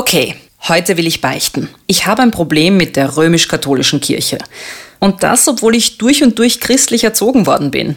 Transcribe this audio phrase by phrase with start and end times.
[0.00, 0.34] Okay,
[0.66, 1.68] heute will ich beichten.
[1.86, 4.38] Ich habe ein Problem mit der römisch-katholischen Kirche.
[4.98, 7.96] Und das, obwohl ich durch und durch christlich erzogen worden bin.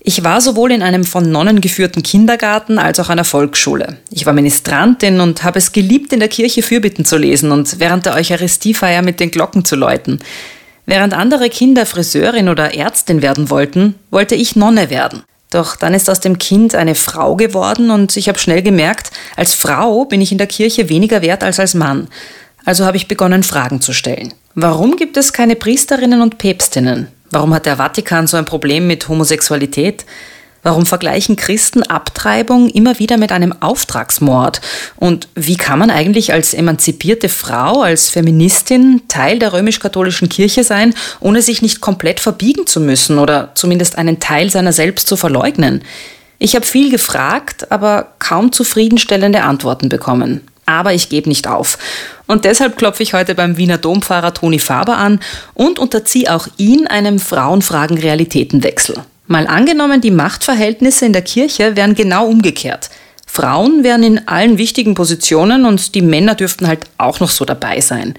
[0.00, 3.98] Ich war sowohl in einem von Nonnen geführten Kindergarten als auch einer Volksschule.
[4.10, 8.04] Ich war Ministrantin und habe es geliebt, in der Kirche Fürbitten zu lesen und während
[8.04, 10.18] der Eucharistiefeier mit den Glocken zu läuten.
[10.86, 15.22] Während andere Kinder Friseurin oder Ärztin werden wollten, wollte ich Nonne werden.
[15.54, 19.54] Doch dann ist aus dem Kind eine Frau geworden und ich habe schnell gemerkt, als
[19.54, 22.08] Frau bin ich in der Kirche weniger wert als als Mann.
[22.64, 24.34] Also habe ich begonnen, Fragen zu stellen.
[24.56, 27.06] Warum gibt es keine Priesterinnen und Päpstinnen?
[27.30, 30.04] Warum hat der Vatikan so ein Problem mit Homosexualität?
[30.64, 34.62] Warum vergleichen Christen Abtreibung immer wieder mit einem Auftragsmord?
[34.96, 40.94] Und wie kann man eigentlich als emanzipierte Frau, als Feministin Teil der römisch-katholischen Kirche sein,
[41.20, 45.82] ohne sich nicht komplett verbiegen zu müssen oder zumindest einen Teil seiner selbst zu verleugnen?
[46.38, 50.40] Ich habe viel gefragt, aber kaum zufriedenstellende Antworten bekommen.
[50.64, 51.76] Aber ich gebe nicht auf.
[52.26, 55.20] Und deshalb klopfe ich heute beim Wiener Dompfarrer Toni Faber an
[55.52, 59.04] und unterziehe auch ihn einem Frauenfragen-Realitätenwechsel.
[59.26, 62.90] Mal angenommen, die Machtverhältnisse in der Kirche wären genau umgekehrt.
[63.26, 67.80] Frauen wären in allen wichtigen Positionen und die Männer dürften halt auch noch so dabei
[67.80, 68.14] sein.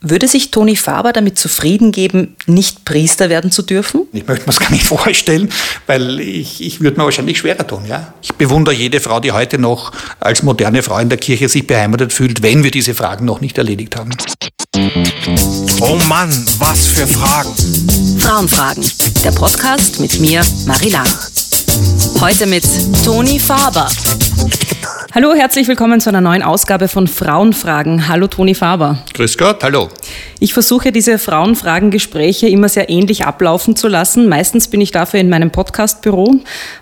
[0.00, 4.02] Würde sich Toni Faber damit zufrieden geben, nicht Priester werden zu dürfen?
[4.12, 5.48] Ich möchte mir das gar nicht vorstellen,
[5.86, 7.84] weil ich, ich würde mir wahrscheinlich schwerer tun.
[7.88, 8.14] Ja?
[8.22, 12.12] Ich bewundere jede Frau, die heute noch als moderne Frau in der Kirche sich beheimatet
[12.12, 14.10] fühlt, wenn wir diese Fragen noch nicht erledigt haben.
[15.80, 17.54] Oh Mann, was für Fragen.
[18.18, 18.84] Frauenfragen,
[19.24, 21.30] der Podcast mit mir, Marie Lach.
[22.20, 22.64] Heute mit
[23.04, 23.88] Toni Faber.
[25.14, 28.08] Hallo, herzlich willkommen zu einer neuen Ausgabe von Frauenfragen.
[28.08, 28.98] Hallo Toni Faber.
[29.14, 29.88] Grüß Gott, hallo.
[30.40, 34.28] Ich versuche diese Frauenfragen-Gespräche immer sehr ähnlich ablaufen zu lassen.
[34.28, 36.36] Meistens bin ich dafür in meinem Podcastbüro.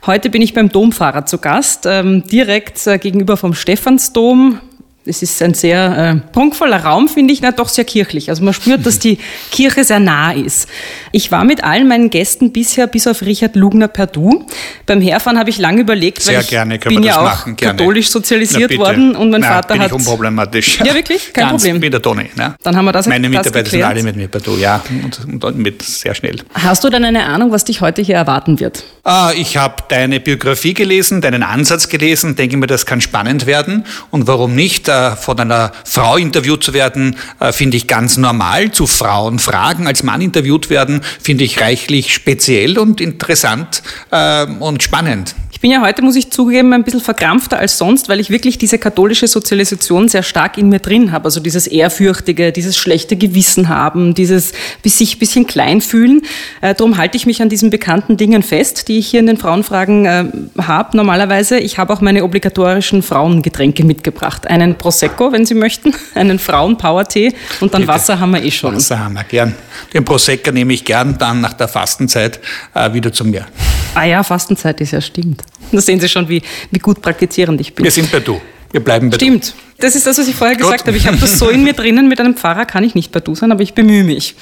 [0.06, 4.60] Heute bin ich beim Domfahrer zu Gast, ähm, direkt äh, gegenüber vom Stephansdom.
[5.06, 8.30] Es ist ein sehr äh, prunkvoller Raum, finde ich, na, doch sehr kirchlich.
[8.30, 9.18] Also man spürt, dass die
[9.50, 10.66] Kirche sehr nah ist.
[11.12, 14.46] Ich war mit allen meinen Gästen bisher, bis auf Richard Lugner per Du.
[14.86, 18.08] Beim Herfahren habe ich lange überlegt, sehr weil ich gerne, bin ja auch machen, katholisch
[18.08, 19.88] sozialisiert Na, worden und mein Na, Vater bin hat...
[19.88, 20.78] Ich unproblematisch.
[20.78, 21.32] Ja, wirklich?
[21.34, 21.80] Kein Ganz Problem.
[21.80, 22.30] Mit der Toni.
[22.34, 22.54] Ne?
[22.62, 23.90] Dann haben wir das Meine das Mitarbeiter sind geklärt.
[23.90, 24.82] alle mit mir per Du, ja.
[25.26, 26.40] Und, und mit sehr schnell.
[26.54, 28.84] Hast du denn eine Ahnung, was dich heute hier erwarten wird?
[29.02, 33.84] Ah, ich habe deine Biografie gelesen, deinen Ansatz gelesen, denke mir, das kann spannend werden.
[34.10, 34.88] Und warum nicht?
[34.94, 38.70] Äh, von einer Frau interviewt zu werden, äh, finde ich ganz normal.
[38.70, 44.82] Zu Frauen fragen, als Mann interviewt werden, finde ich reichlich speziell und interessant äh, und
[44.82, 45.34] spannend.
[45.64, 48.58] Ich bin ja heute, muss ich zugeben, ein bisschen verkrampfter als sonst, weil ich wirklich
[48.58, 51.24] diese katholische Sozialisation sehr stark in mir drin habe.
[51.24, 54.52] Also dieses Ehrfürchtige, dieses schlechte Gewissen haben, dieses
[54.82, 56.20] bis sich ein bisschen klein fühlen.
[56.60, 59.38] Äh, darum halte ich mich an diesen bekannten Dingen fest, die ich hier in den
[59.38, 60.26] Frauenfragen äh,
[60.60, 60.98] habe.
[60.98, 64.46] Normalerweise, ich habe auch meine obligatorischen Frauengetränke mitgebracht.
[64.46, 67.94] Einen Prosecco, wenn Sie möchten, einen Frauen-Power-Tee und dann Bitte.
[67.94, 68.76] Wasser haben wir eh schon.
[68.76, 69.54] Wasser haben wir gern.
[69.94, 72.38] Den Prosecco nehme ich gern dann nach der Fastenzeit
[72.74, 73.46] äh, wieder zu mir.
[73.94, 75.42] Ah ja, Fastenzeit ist ja stimmt.
[75.70, 77.84] Da sehen Sie schon, wie, wie gut praktizierend ich bin.
[77.84, 78.40] Wir sind bei Du.
[78.72, 79.54] Wir bleiben bei Stimmt.
[79.78, 80.64] Das ist das, was ich vorher Gut.
[80.64, 80.96] gesagt habe.
[80.96, 82.08] Ich habe das so in mir drinnen.
[82.08, 84.34] Mit einem Pfarrer kann ich nicht bei du sein, aber ich bemühe mich.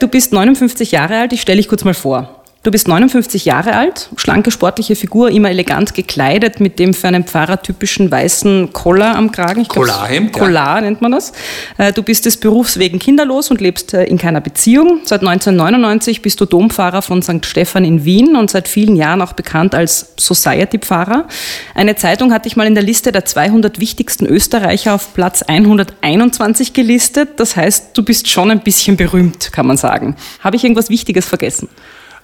[0.00, 1.32] Du bist 59 Jahre alt.
[1.32, 2.39] Ich stelle dich kurz mal vor.
[2.62, 7.24] Du bist 59 Jahre alt, schlanke sportliche Figur, immer elegant gekleidet mit dem für einen
[7.24, 9.62] Pfarrer typischen weißen Collar am Kragen.
[9.62, 10.42] Ich Collarhemd, ja.
[10.42, 11.32] Collar nennt man das.
[11.78, 15.00] Äh, Du bist des Berufs wegen kinderlos und lebst äh, in keiner Beziehung.
[15.06, 17.46] Seit 1999 bist du Dompfarrer von St.
[17.46, 21.28] Stephan in Wien und seit vielen Jahren auch bekannt als Society-Pfarrer.
[21.74, 26.74] Eine Zeitung hat dich mal in der Liste der 200 wichtigsten Österreicher auf Platz 121
[26.74, 27.40] gelistet.
[27.40, 30.14] Das heißt, du bist schon ein bisschen berühmt, kann man sagen.
[30.40, 31.70] Habe ich irgendwas Wichtiges vergessen?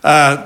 [0.06, 0.36] Äh,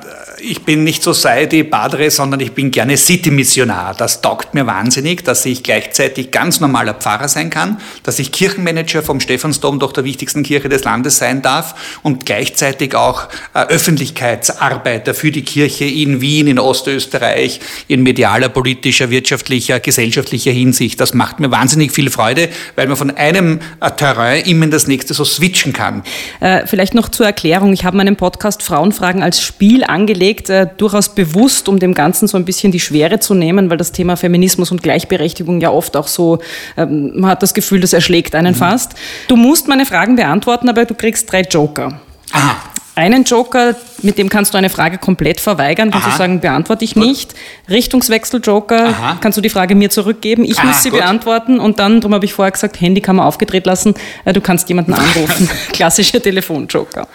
[0.43, 3.95] ich bin nicht Society Padre, sondern ich bin gerne City-Missionar.
[3.95, 9.03] Das taugt mir wahnsinnig, dass ich gleichzeitig ganz normaler Pfarrer sein kann, dass ich Kirchenmanager
[9.03, 15.13] vom Stephansdom, doch der wichtigsten Kirche des Landes sein darf und gleichzeitig auch äh, Öffentlichkeitsarbeiter
[15.13, 21.01] für die Kirche in Wien, in Ostösterreich, in medialer, politischer, wirtschaftlicher, gesellschaftlicher Hinsicht.
[21.01, 24.87] Das macht mir wahnsinnig viel Freude, weil man von einem äh, Terrain immer in das
[24.87, 26.03] nächste so switchen kann.
[26.41, 27.73] Äh, vielleicht noch zur Erklärung.
[27.73, 32.37] Ich habe meinen Podcast Frauenfragen als Spiel angelegt, äh, durchaus bewusst, um dem Ganzen so
[32.37, 36.07] ein bisschen die Schwere zu nehmen, weil das Thema Feminismus und Gleichberechtigung ja oft auch
[36.07, 36.39] so,
[36.77, 38.93] ähm, man hat das Gefühl, das erschlägt einen fast.
[39.29, 42.01] Du musst meine Fragen beantworten, aber du kriegst drei Joker.
[42.33, 42.57] Aha.
[43.01, 46.13] Einen Joker, mit dem kannst du eine Frage komplett verweigern, kannst Aha.
[46.17, 47.33] du sagen, beantworte ich nicht.
[47.71, 50.45] Richtungswechsel-Joker, kannst du die Frage mir zurückgeben.
[50.45, 50.99] Ich Ah, muss sie gut.
[50.99, 53.95] beantworten und dann, darum habe ich vorher gesagt, Handy kann man aufgedreht lassen,
[54.27, 55.49] äh, du kannst jemanden anrufen.
[55.73, 57.09] Klassischer Telefonjoker.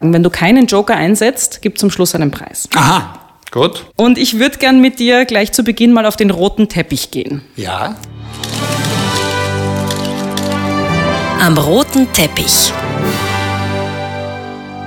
[0.00, 2.66] Und wenn du keinen Joker einsetzt, gibt zum Schluss einen Preis.
[2.74, 3.12] Aha,
[3.50, 3.84] gut.
[3.96, 7.42] Und ich würde gern mit dir gleich zu Beginn mal auf den roten Teppich gehen.
[7.56, 7.96] Ja.
[11.38, 12.72] am roten Teppich.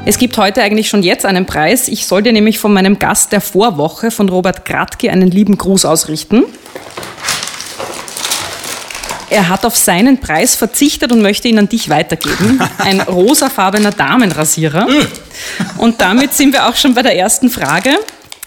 [0.07, 1.87] Es gibt heute eigentlich schon jetzt einen Preis.
[1.87, 5.83] Ich soll dir nämlich von meinem Gast der Vorwoche, von Robert Gradke, einen lieben Gruß
[5.83, 6.43] ausrichten.
[9.31, 12.61] Er hat auf seinen Preis verzichtet und möchte ihn an dich weitergeben.
[12.77, 14.87] Ein rosafarbener Damenrasierer.
[15.79, 17.89] Und damit sind wir auch schon bei der ersten Frage.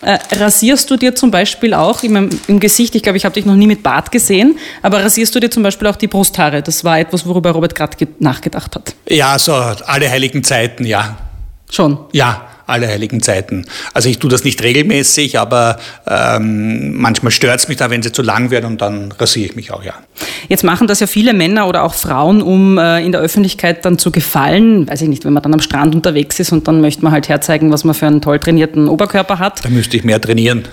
[0.00, 3.44] Äh, rasierst du dir zum Beispiel auch im, im Gesicht, ich glaube, ich habe dich
[3.44, 6.62] noch nie mit Bart gesehen, aber rasierst du dir zum Beispiel auch die Brusthaare?
[6.62, 8.94] Das war etwas, worüber Robert gerade nachgedacht hat.
[9.08, 11.18] Ja, so alle heiligen Zeiten, ja.
[11.70, 12.06] Schon?
[12.12, 13.64] Ja, alle heiligen Zeiten.
[13.94, 18.12] Also ich tue das nicht regelmäßig, aber ähm, manchmal stört es mich da, wenn sie
[18.12, 19.94] zu lang werden und dann rasiere ich mich auch, ja.
[20.48, 23.98] Jetzt machen das ja viele Männer oder auch Frauen, um äh, in der Öffentlichkeit dann
[23.98, 24.88] zu gefallen.
[24.88, 27.28] Weiß ich nicht, wenn man dann am Strand unterwegs ist und dann möchte man halt
[27.28, 29.64] herzeigen, was man für einen toll trainierten Oberkörper hat.
[29.64, 30.66] Da müsste ich mehr trainieren.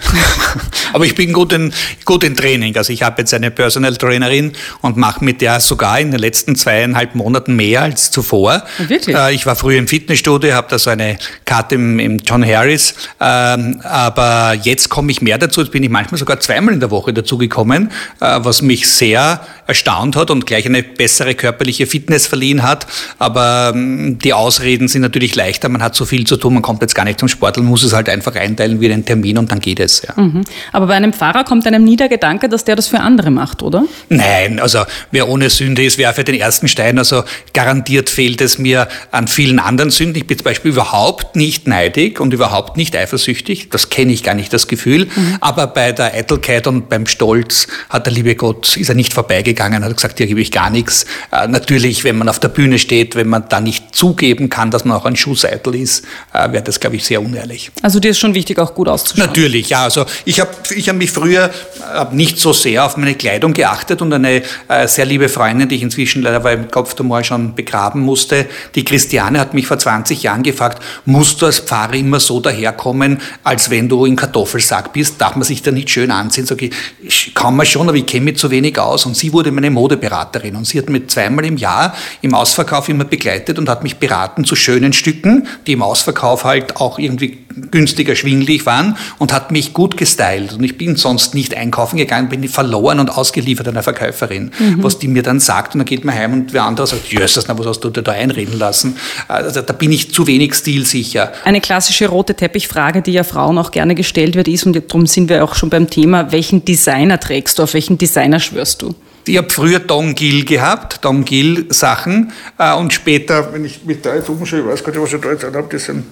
[0.93, 1.73] aber ich bin gut in,
[2.05, 2.75] gut in Training.
[2.77, 6.55] Also ich habe jetzt eine Personal Trainerin und mache mit der sogar in den letzten
[6.55, 8.63] zweieinhalb Monaten mehr als zuvor.
[8.77, 9.15] Wirklich?
[9.15, 12.95] Äh, ich war früher im Fitnessstudio, habe da so eine Karte im, im John Harris.
[13.19, 15.61] Ähm, aber jetzt komme ich mehr dazu.
[15.61, 20.15] Jetzt bin ich manchmal sogar zweimal in der Woche dazugekommen, äh, was mich sehr erstaunt
[20.15, 22.87] hat und gleich eine bessere körperliche Fitness verliehen hat.
[23.19, 25.69] Aber ähm, die Ausreden sind natürlich leichter.
[25.69, 27.83] Man hat so viel zu tun, man kommt jetzt gar nicht zum Sport und muss
[27.83, 30.01] es halt einfach einteilen wie einen Termin und dann geht es.
[30.01, 30.21] Ja.
[30.21, 30.43] Mhm.
[30.71, 33.61] Aber bei einem Pfarrer kommt einem nie der Gedanke, dass der das für andere macht,
[33.61, 33.85] oder?
[34.09, 34.79] Nein, also
[35.11, 36.97] wer ohne Sünde ist, werfe den ersten Stein.
[36.97, 37.23] Also
[37.53, 40.17] garantiert fehlt es mir an vielen anderen Sünden.
[40.17, 43.69] Ich bin zum Beispiel überhaupt nicht neidig und überhaupt nicht eifersüchtig.
[43.69, 45.07] Das kenne ich gar nicht, das Gefühl.
[45.13, 45.37] Mhm.
[45.41, 49.83] Aber bei der Eitelkeit und beim Stolz hat der liebe Gott, ist er nicht vorbeigegangen,
[49.83, 51.05] hat gesagt, hier gebe ich gar nichts.
[51.31, 54.85] Äh, natürlich, wenn man auf der Bühne steht, wenn man da nicht zugeben kann, dass
[54.85, 57.71] man auch ein Schuhseitel ist, äh, wäre das, glaube ich, sehr unehrlich.
[57.81, 59.27] Also dir ist schon wichtig, auch gut auszuschauen?
[59.27, 59.83] Natürlich, ja.
[59.83, 61.51] Also ich habe ich hab mich früher
[61.93, 65.75] hab nicht so sehr auf meine Kleidung geachtet und eine äh, sehr liebe Freundin, die
[65.75, 68.45] ich inzwischen leider beim Kopftumor schon begraben musste,
[68.75, 73.19] die Christiane hat mich vor 20 Jahren gefragt, musst du als Pfarrer immer so daherkommen,
[73.43, 75.19] als wenn du im Kartoffelsack bist?
[75.19, 76.45] Darf man sich da nicht schön anziehen?
[76.45, 79.05] Sag ich, kann man schon, aber ich kenne mich zu wenig aus.
[79.05, 83.05] Und sie wurde meine Modeberaterin und sie hat mich zweimal im Jahr im Ausverkauf immer
[83.05, 88.09] begleitet und hat mich beraten zu schönen Stücken, die im Ausverkauf halt auch irgendwie günstig
[88.09, 90.53] erschwinglich waren und hat mich gut gestylt.
[90.53, 94.83] Und ich bin sonst nicht einkaufen gegangen, bin verloren und ausgeliefert einer Verkäuferin, mhm.
[94.83, 95.73] was die mir dann sagt.
[95.73, 98.11] Und dann geht man heim und wer andere sagt, jösses, was hast du dir da
[98.11, 98.97] einreden lassen?
[99.27, 101.31] Also da bin ich zu wenig stilsicher.
[101.45, 105.29] Eine klassische rote Teppichfrage, die ja Frauen auch gerne gestellt wird, ist, und darum sind
[105.29, 108.95] wir auch schon beim Thema, welchen Designer trägst du, auf welchen Designer schwörst du?
[109.27, 114.03] Ich habe früher Don Gill gehabt, Don Gill Sachen äh, und später, wenn ich mit
[114.03, 116.05] da jetzt umschaue, ich weiß gar nicht, was ich da jetzt habe, das sind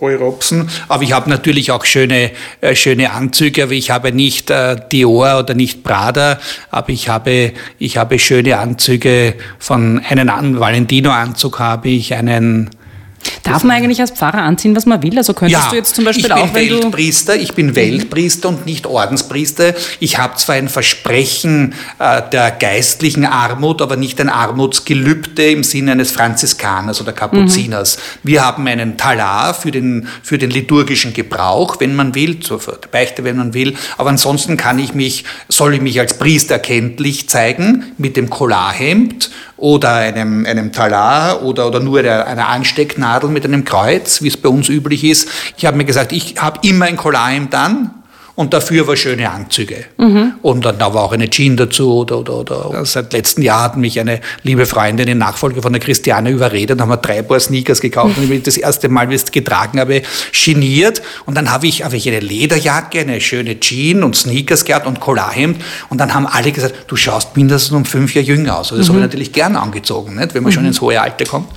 [0.00, 0.68] Roy Robson.
[0.88, 5.38] Aber ich habe natürlich auch schöne, äh, schöne Anzüge, aber ich habe nicht äh, Dior
[5.38, 6.38] oder nicht Prada,
[6.70, 12.68] aber ich habe, ich habe schöne Anzüge von einem Valentino-Anzug habe ich, einen
[13.42, 15.16] Darf man eigentlich als Pfarrer anziehen, was man will?
[15.16, 18.66] Also könntest ja, du jetzt zum Beispiel ich auch, wenn Weltpriester, Ich bin Weltpriester und
[18.66, 19.74] nicht Ordenspriester.
[20.00, 25.92] Ich habe zwar ein Versprechen äh, der geistlichen Armut, aber nicht ein Armutsgelübde im Sinne
[25.92, 27.96] eines Franziskaners oder Kapuziners.
[27.96, 28.28] Mhm.
[28.28, 32.60] Wir haben einen Talar für den, für den liturgischen Gebrauch, wenn man will, zur
[32.90, 33.74] Beichte, wenn man will.
[33.96, 39.30] Aber ansonsten kann ich mich, soll ich mich als Priester erkenntlich zeigen mit dem Collarhemd
[39.58, 44.48] oder einem, einem Talar oder, oder nur einer Anstecknadel mit einem Kreuz, wie es bei
[44.48, 45.28] uns üblich ist.
[45.56, 47.97] Ich habe mir gesagt, ich habe immer ein Collarhemd an
[48.38, 49.86] und dafür war schöne Anzüge.
[49.96, 50.34] Mhm.
[50.42, 51.92] Und dann da war auch eine Jeans dazu.
[51.92, 52.84] Oder, oder, oder.
[52.84, 56.88] Seit letztem Jahr hat mich eine liebe Freundin in Nachfolge von der Christiane überredet, haben
[56.88, 60.02] wir drei Paar Sneakers gekauft und ich das erste Mal, wie ich es getragen habe,
[60.32, 61.02] geniert.
[61.26, 65.00] Und dann habe ich, habe ich eine Lederjacke, eine schöne Jeans und Sneakers gehabt und
[65.00, 65.60] Collarhemd.
[65.88, 68.70] Und dann haben alle gesagt, du schaust mindestens um fünf Jahre jünger aus.
[68.70, 68.92] Und das mhm.
[68.92, 70.34] habe ich natürlich gern angezogen, nicht?
[70.34, 70.54] wenn man mhm.
[70.54, 71.48] schon ins hohe Alter kommt.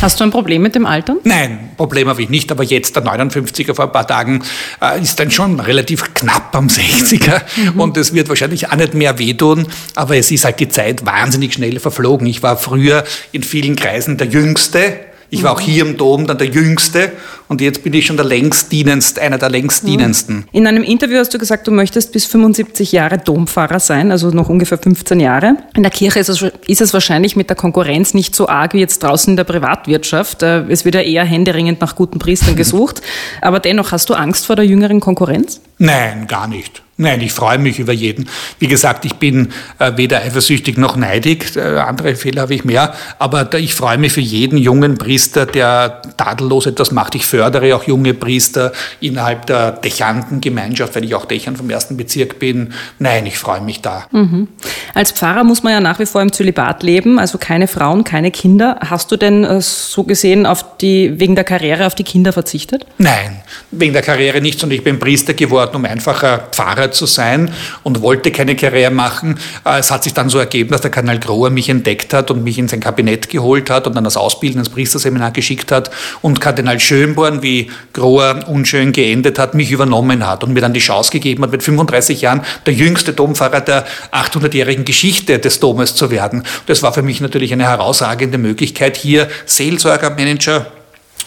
[0.00, 1.16] Hast du ein Problem mit dem Alter?
[1.24, 2.52] Nein, Problem habe ich nicht.
[2.52, 4.44] Aber jetzt, der 59er vor ein paar Tagen,
[4.80, 7.80] äh, ist dann schon relativ knapp knapp am 60er mhm.
[7.80, 11.54] und es wird wahrscheinlich auch nicht mehr wehtun, aber es ist halt die Zeit wahnsinnig
[11.54, 12.26] schnell verflogen.
[12.26, 15.07] Ich war früher in vielen Kreisen der Jüngste.
[15.30, 17.12] Ich war auch hier im Dom dann der Jüngste
[17.48, 20.46] und jetzt bin ich schon der längstdienendste, einer der längstdienendsten.
[20.52, 24.48] In einem Interview hast du gesagt, du möchtest bis 75 Jahre Dompfarrer sein, also noch
[24.48, 25.56] ungefähr 15 Jahre.
[25.76, 28.80] In der Kirche ist es, ist es wahrscheinlich mit der Konkurrenz nicht so arg wie
[28.80, 30.42] jetzt draußen in der Privatwirtschaft.
[30.42, 33.02] Äh, es wird ja eher händeringend nach guten Priestern gesucht.
[33.42, 35.60] Aber dennoch, hast du Angst vor der jüngeren Konkurrenz?
[35.78, 36.82] Nein, gar nicht.
[37.00, 38.28] Nein, ich freue mich über jeden.
[38.58, 41.54] Wie gesagt, ich bin äh, weder eifersüchtig noch neidig.
[41.54, 42.92] Äh, andere Fehler habe ich mehr.
[43.20, 47.14] Aber da, ich freue mich für jeden jungen Priester, der tadellos etwas macht.
[47.14, 52.40] Ich fördere auch junge Priester innerhalb der Dächantengemeinschaft, weil ich auch Dächern vom ersten Bezirk
[52.40, 52.72] bin.
[52.98, 54.06] Nein, ich freue mich da.
[54.10, 54.48] Mhm.
[54.92, 58.32] Als Pfarrer muss man ja nach wie vor im Zölibat leben, also keine Frauen, keine
[58.32, 58.80] Kinder.
[58.80, 62.86] Hast du denn äh, so gesehen auf die, wegen der Karriere auf die Kinder verzichtet?
[62.98, 63.40] Nein,
[63.70, 67.52] wegen der Karriere nicht, sondern ich bin Priester geworden, um einfacher Pfarrer zu sein
[67.82, 69.38] und wollte keine Karriere machen.
[69.64, 72.44] Äh, es hat sich dann so ergeben, dass der Kardinal Grohr mich entdeckt hat und
[72.44, 75.90] mich in sein Kabinett geholt hat und dann das Ausbilden ins Priesterseminar geschickt hat
[76.22, 80.80] und Kardinal Schönborn, wie Grohr unschön geendet hat, mich übernommen hat und mir dann die
[80.80, 86.10] Chance gegeben hat, mit 35 Jahren der jüngste Dompfarrer der 800-jährigen Geschichte des Domes zu
[86.10, 86.42] werden.
[86.66, 90.66] Das war für mich natürlich eine herausragende Möglichkeit, hier Seelsorgermanager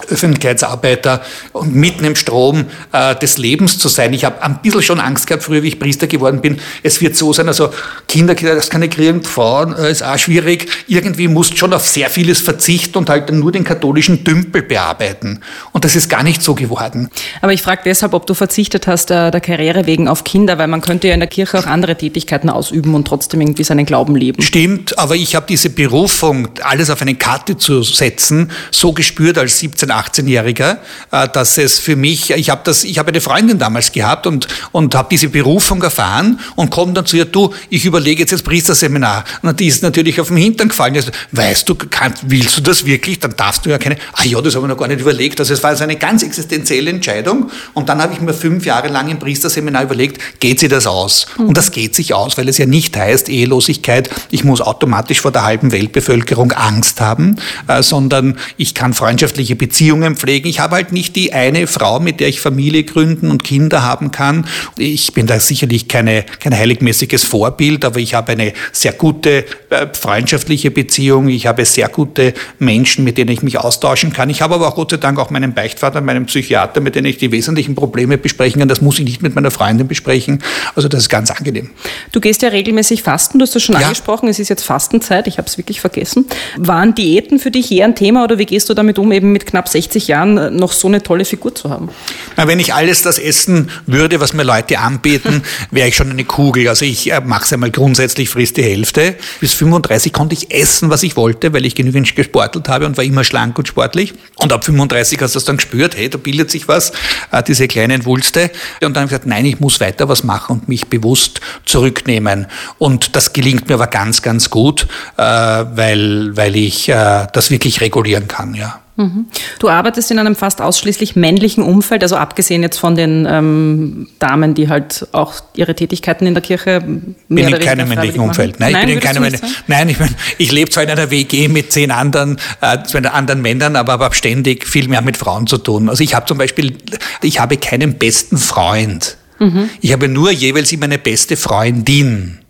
[0.09, 1.21] Öffentlichkeitsarbeiter
[1.53, 4.13] und mitten im Strom äh, des Lebens zu sein.
[4.13, 6.59] Ich habe ein bisschen schon Angst gehabt, früher, wie ich Priester geworden bin.
[6.83, 7.69] Es wird so sein, also
[8.07, 10.69] Kinder, das kann ich kriegen, Frauen äh, ist auch schwierig.
[10.87, 15.41] Irgendwie musst schon auf sehr vieles verzichten und halt nur den katholischen Dümpel bearbeiten.
[15.71, 17.09] Und das ist gar nicht so geworden.
[17.41, 20.67] Aber ich frage deshalb, ob du verzichtet hast äh, der Karriere wegen auf Kinder, weil
[20.67, 24.15] man könnte ja in der Kirche auch andere Tätigkeiten ausüben und trotzdem irgendwie seinen Glauben
[24.15, 24.41] leben.
[24.41, 29.59] Stimmt, aber ich habe diese Berufung, alles auf eine Karte zu setzen, so gespürt als
[29.59, 30.77] 17 18-Jähriger,
[31.11, 34.47] äh, dass es für mich, ich habe das, ich habe eine Freundin damals gehabt und,
[34.71, 38.43] und habe diese Berufung erfahren und komme dann zu ihr, du, ich überlege jetzt das
[38.43, 39.23] Priesterseminar.
[39.41, 40.95] Und die ist natürlich auf den Hintern gefallen.
[40.95, 43.19] Also, weißt du, kann, willst du das wirklich?
[43.19, 45.39] Dann darfst du ja keine, ah ja, das habe ich noch gar nicht überlegt.
[45.39, 47.49] Also es war also eine ganz existenzielle Entscheidung.
[47.73, 51.27] Und dann habe ich mir fünf Jahre lang im Priesterseminar überlegt, geht sie das aus?
[51.37, 51.47] Mhm.
[51.47, 55.31] Und das geht sich aus, weil es ja nicht heißt, Ehelosigkeit, ich muss automatisch vor
[55.31, 60.49] der halben Weltbevölkerung Angst haben, äh, sondern ich kann freundschaftliche Beziehungen Beziehungen pflegen.
[60.49, 64.11] Ich habe halt nicht die eine Frau, mit der ich Familie gründen und Kinder haben
[64.11, 64.45] kann.
[64.77, 69.87] Ich bin da sicherlich keine, kein heiligmäßiges Vorbild, aber ich habe eine sehr gute äh,
[69.93, 71.29] freundschaftliche Beziehung.
[71.29, 74.29] Ich habe sehr gute Menschen, mit denen ich mich austauschen kann.
[74.29, 77.17] Ich habe aber auch Gott sei Dank auch meinen Beichtvater, meinen Psychiater, mit denen ich
[77.17, 78.67] die wesentlichen Probleme besprechen kann.
[78.67, 80.43] Das muss ich nicht mit meiner Freundin besprechen.
[80.75, 81.69] Also das ist ganz angenehm.
[82.11, 83.83] Du gehst ja regelmäßig fasten, du hast das schon ja.
[83.83, 84.27] angesprochen.
[84.27, 86.25] Es ist jetzt Fastenzeit, ich habe es wirklich vergessen.
[86.57, 89.45] Waren Diäten für dich eher ein Thema oder wie gehst du damit um, eben mit
[89.45, 91.89] knapp 60 Jahren äh, noch so eine tolle Figur zu haben?
[92.37, 96.25] Na, wenn ich alles das essen würde, was mir Leute anbieten, wäre ich schon eine
[96.25, 96.67] Kugel.
[96.67, 99.15] Also ich äh, mache es einmal grundsätzlich, frisst die Hälfte.
[99.39, 103.03] Bis 35 konnte ich essen, was ich wollte, weil ich genügend gesportelt habe und war
[103.03, 104.13] immer schlank und sportlich.
[104.35, 106.91] Und ab 35 hast du das dann gespürt, hey, da bildet sich was,
[107.31, 108.51] äh, diese kleinen Wulste.
[108.83, 112.47] Und dann habe ich gesagt, nein, ich muss weiter was machen und mich bewusst zurücknehmen.
[112.77, 114.87] Und das gelingt mir aber ganz, ganz gut,
[115.17, 118.80] weil, weil ich das wirklich regulieren kann, ja.
[118.97, 119.27] Mhm.
[119.59, 124.53] Du arbeitest in einem fast ausschließlich männlichen Umfeld, also abgesehen jetzt von den ähm, Damen,
[124.53, 126.81] die halt auch ihre Tätigkeiten in der Kirche
[127.27, 128.59] mehr bin in keinem männlichen Umfeld.
[128.59, 131.47] Nein, Nein, ich bin in keinem Nein, ich, mein, ich lebe zwar in einer WG
[131.47, 135.57] mit zehn anderen, äh, zwei anderen Männern, aber habe ständig viel mehr mit Frauen zu
[135.57, 135.89] tun.
[135.89, 136.77] Also ich habe zum Beispiel,
[137.21, 139.17] ich habe keinen besten Freund.
[139.39, 139.69] Mhm.
[139.79, 142.40] Ich habe nur jeweils immer eine beste Freundin.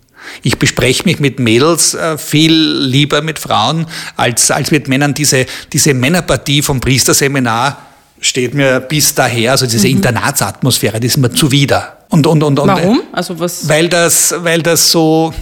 [0.44, 5.13] Ich bespreche mich mit Mädels äh, viel lieber mit Frauen als, als mit Männern.
[5.13, 7.78] Diese, diese Männerpartie vom Priesterseminar
[8.20, 9.98] steht mir bis daher, also diese mhm.
[9.98, 11.98] Internatsatmosphäre, die ist mir zuwider.
[12.10, 13.01] Und, und, und, und, Warum?
[13.12, 13.68] Also was?
[13.68, 15.34] Weil das, weil das so,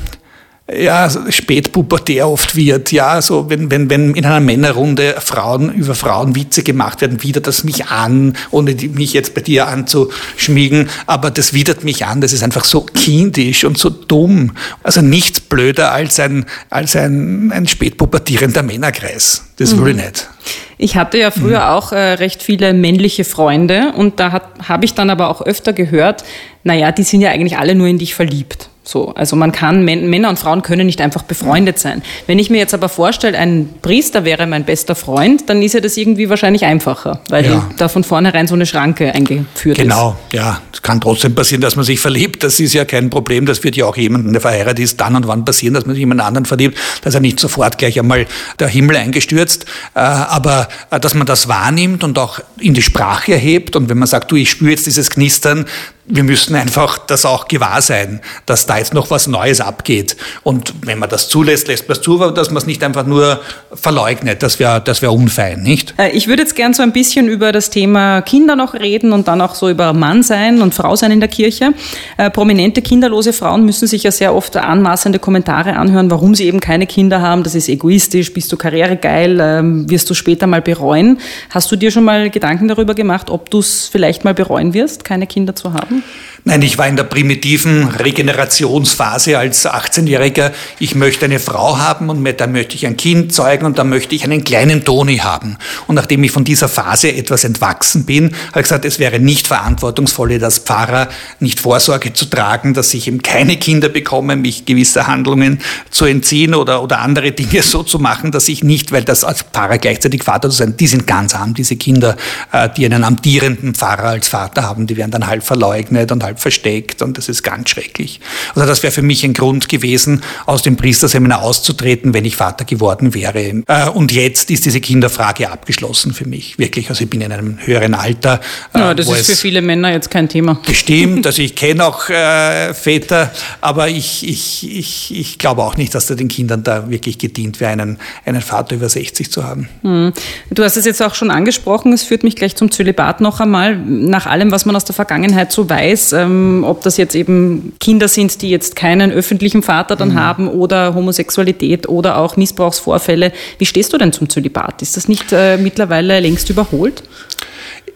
[0.76, 6.36] ja, spätpubertär oft wird, ja, so wenn, wenn, wenn in einer Männerrunde Frauen über Frauen
[6.36, 11.54] Witze gemacht werden, widert das mich an, ohne mich jetzt bei dir anzuschmiegen, aber das
[11.54, 14.52] widert mich an, das ist einfach so kindisch und so dumm.
[14.84, 19.46] Also nichts blöder als ein, als ein, ein spätpubertierender Männerkreis.
[19.58, 19.86] Das mhm.
[19.86, 20.30] will ich nicht.
[20.78, 21.66] Ich hatte ja früher mhm.
[21.66, 26.24] auch äh, recht viele männliche Freunde und da habe ich dann aber auch öfter gehört,
[26.64, 28.70] naja, die sind ja eigentlich alle nur in dich verliebt.
[28.90, 32.02] So, also man kann, Männer und Frauen können nicht einfach befreundet sein.
[32.26, 35.80] Wenn ich mir jetzt aber vorstelle, ein Priester wäre mein bester Freund, dann ist ja
[35.80, 37.70] das irgendwie wahrscheinlich einfacher, weil ja.
[37.78, 40.32] da von vornherein so eine Schranke eingeführt genau, ist.
[40.32, 40.62] Genau, ja.
[40.74, 42.44] Es kann trotzdem passieren, dass man sich verliebt.
[42.44, 43.46] Das ist ja kein Problem.
[43.46, 46.00] Das wird ja auch jemandem, der verheiratet ist, dann und wann passieren, dass man sich
[46.00, 46.76] jemand anderen verliebt.
[47.04, 48.26] Da ist ja nicht sofort gleich einmal
[48.58, 49.66] der Himmel eingestürzt.
[49.94, 54.00] Äh, aber äh, dass man das wahrnimmt und auch in die Sprache erhebt und wenn
[54.00, 55.66] man sagt, du, ich spüre jetzt dieses Knistern,
[56.12, 60.18] wir müssen einfach das auch gewahr sein, dass da jetzt noch was Neues abgeht.
[60.42, 63.06] Und wenn man das zulässt, lässt man es zu, aber dass man es nicht einfach
[63.06, 63.40] nur
[63.72, 64.42] verleugnet.
[64.42, 65.94] Das wäre das wär unfein, nicht?
[65.98, 69.28] Äh, ich würde jetzt gern so ein bisschen über das Thema Kinder noch reden und
[69.28, 71.74] dann auch so über Mann sein und Frau sein in der Kirche.
[72.18, 76.60] Äh, prominente kinderlose Frauen müssen sich ja sehr oft anmaßende Kommentare anhören, warum sie eben
[76.60, 77.44] keine Kinder haben.
[77.44, 81.20] Das ist egoistisch, bist du karrieregeil, ähm, wirst du später mal bereuen.
[81.52, 85.04] Hast du dir schon mal Gedanken darüber gemacht, ob du es vielleicht mal bereuen wirst,
[85.04, 85.99] keine Kinder zu haben?
[86.46, 90.52] Nein, ich war in der primitiven Regenerationsphase als 18-Jähriger.
[90.80, 94.16] Ich möchte eine Frau haben und dann möchte ich ein Kind zeugen und dann möchte
[94.16, 95.58] ich einen kleinen Toni haben.
[95.88, 99.48] Und nachdem ich von dieser Phase etwas entwachsen bin, habe ich gesagt, es wäre nicht
[99.48, 105.08] verantwortungsvoll, als Pfarrer nicht Vorsorge zu tragen, dass ich eben keine Kinder bekomme, mich gewisser
[105.08, 109.24] Handlungen zu entziehen oder, oder andere Dinge so zu machen, dass ich nicht, weil das
[109.24, 112.16] als Pfarrer gleichzeitig Vater zu sein, die sind ganz arm, diese Kinder,
[112.54, 116.40] äh, die einen amtierenden Pfarrer als Vater haben, die werden dann halb verleugnet und halb
[116.40, 118.20] versteckt und das ist ganz schrecklich.
[118.56, 122.66] Also das wäre für mich ein Grund gewesen, aus dem Priesterseminar auszutreten, wenn ich Vater
[122.66, 123.64] geworden wäre.
[123.68, 126.90] Äh, und jetzt ist diese Kinderfrage abgeschlossen für mich, wirklich.
[126.90, 128.42] Also ich bin in einem höheren Alter.
[128.74, 130.60] Äh, ja, das ist für viele Männer jetzt kein Thema.
[130.66, 133.32] Bestimmt, also ich kenne auch äh, Väter,
[133.62, 137.60] aber ich, ich, ich, ich glaube auch nicht, dass da den Kindern da wirklich gedient
[137.60, 139.70] wäre, einen, einen Vater über 60 zu haben.
[139.82, 140.14] Hm.
[140.50, 143.78] Du hast es jetzt auch schon angesprochen, es führt mich gleich zum Zölibat noch einmal.
[143.78, 148.08] Nach allem, was man aus der Vergangenheit so weiß, ähm, ob das jetzt eben Kinder
[148.08, 150.20] sind, die jetzt keinen öffentlichen Vater dann mhm.
[150.20, 153.32] haben oder Homosexualität oder auch Missbrauchsvorfälle.
[153.58, 154.82] Wie stehst du denn zum Zölibat?
[154.82, 157.04] Ist das nicht äh, mittlerweile längst überholt?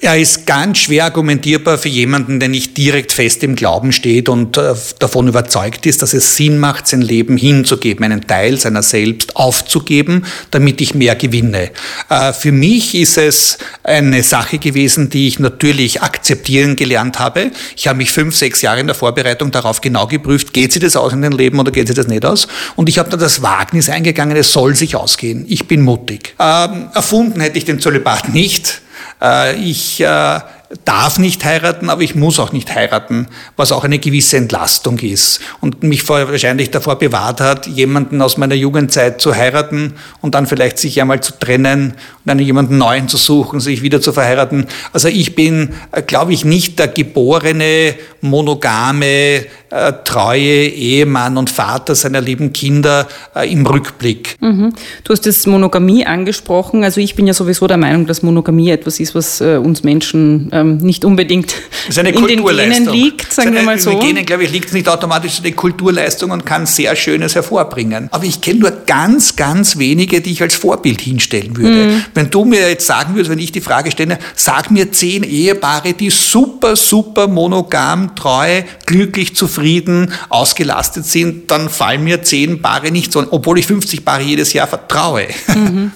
[0.03, 4.57] Er ist ganz schwer argumentierbar für jemanden, der nicht direkt fest im Glauben steht und
[4.57, 9.37] äh, davon überzeugt ist, dass es Sinn macht, sein Leben hinzugeben, einen Teil seiner selbst
[9.37, 11.71] aufzugeben, damit ich mehr gewinne.
[12.09, 17.51] Äh, für mich ist es eine Sache gewesen, die ich natürlich akzeptieren gelernt habe.
[17.77, 20.97] Ich habe mich fünf, sechs Jahre in der Vorbereitung darauf genau geprüft, geht sich das
[20.97, 22.49] aus in den Leben oder geht sich das nicht aus?
[22.75, 25.45] Und ich habe dann das Wagnis eingegangen, es soll sich ausgehen.
[25.47, 26.35] Ich bin mutig.
[26.39, 28.82] Ähm, erfunden hätte ich den Zölibat nicht.
[29.23, 30.39] Äh, ich äh,
[30.85, 35.39] darf nicht heiraten, aber ich muss auch nicht heiraten, was auch eine gewisse Entlastung ist
[35.61, 40.79] und mich wahrscheinlich davor bewahrt hat, jemanden aus meiner Jugendzeit zu heiraten und dann vielleicht
[40.79, 41.93] sich einmal zu trennen
[42.25, 44.67] dann jemanden neuen zu suchen, sich wieder zu verheiraten.
[44.93, 51.95] Also ich bin, äh, glaube ich, nicht der geborene, monogame, äh, treue Ehemann und Vater
[51.95, 54.37] seiner lieben Kinder äh, im Rückblick.
[54.39, 54.73] Mhm.
[55.03, 56.83] Du hast das Monogamie angesprochen.
[56.83, 60.77] Also ich bin ja sowieso der Meinung, dass Monogamie etwas ist, was uns Menschen ähm,
[60.77, 61.55] nicht unbedingt
[61.89, 63.89] in den Genen liegt, sagen wir mal so.
[63.89, 67.35] In den Genen, glaube ich, liegt es nicht automatisch eine Kulturleistung und kann sehr Schönes
[67.35, 68.07] hervorbringen.
[68.11, 71.91] Aber ich kenne nur ganz, ganz wenige, die ich als Vorbild hinstellen würde.
[71.91, 72.03] Mhm.
[72.13, 75.93] Wenn du mir jetzt sagen würdest, wenn ich die Frage stelle, sag mir zehn Ehepaare,
[75.93, 83.11] die super, super monogam, treu, glücklich, zufrieden ausgelastet sind, dann fallen mir zehn Paare nicht
[83.11, 85.27] so, obwohl ich 50 Paare jedes Jahr vertraue.
[85.47, 85.91] Mhm.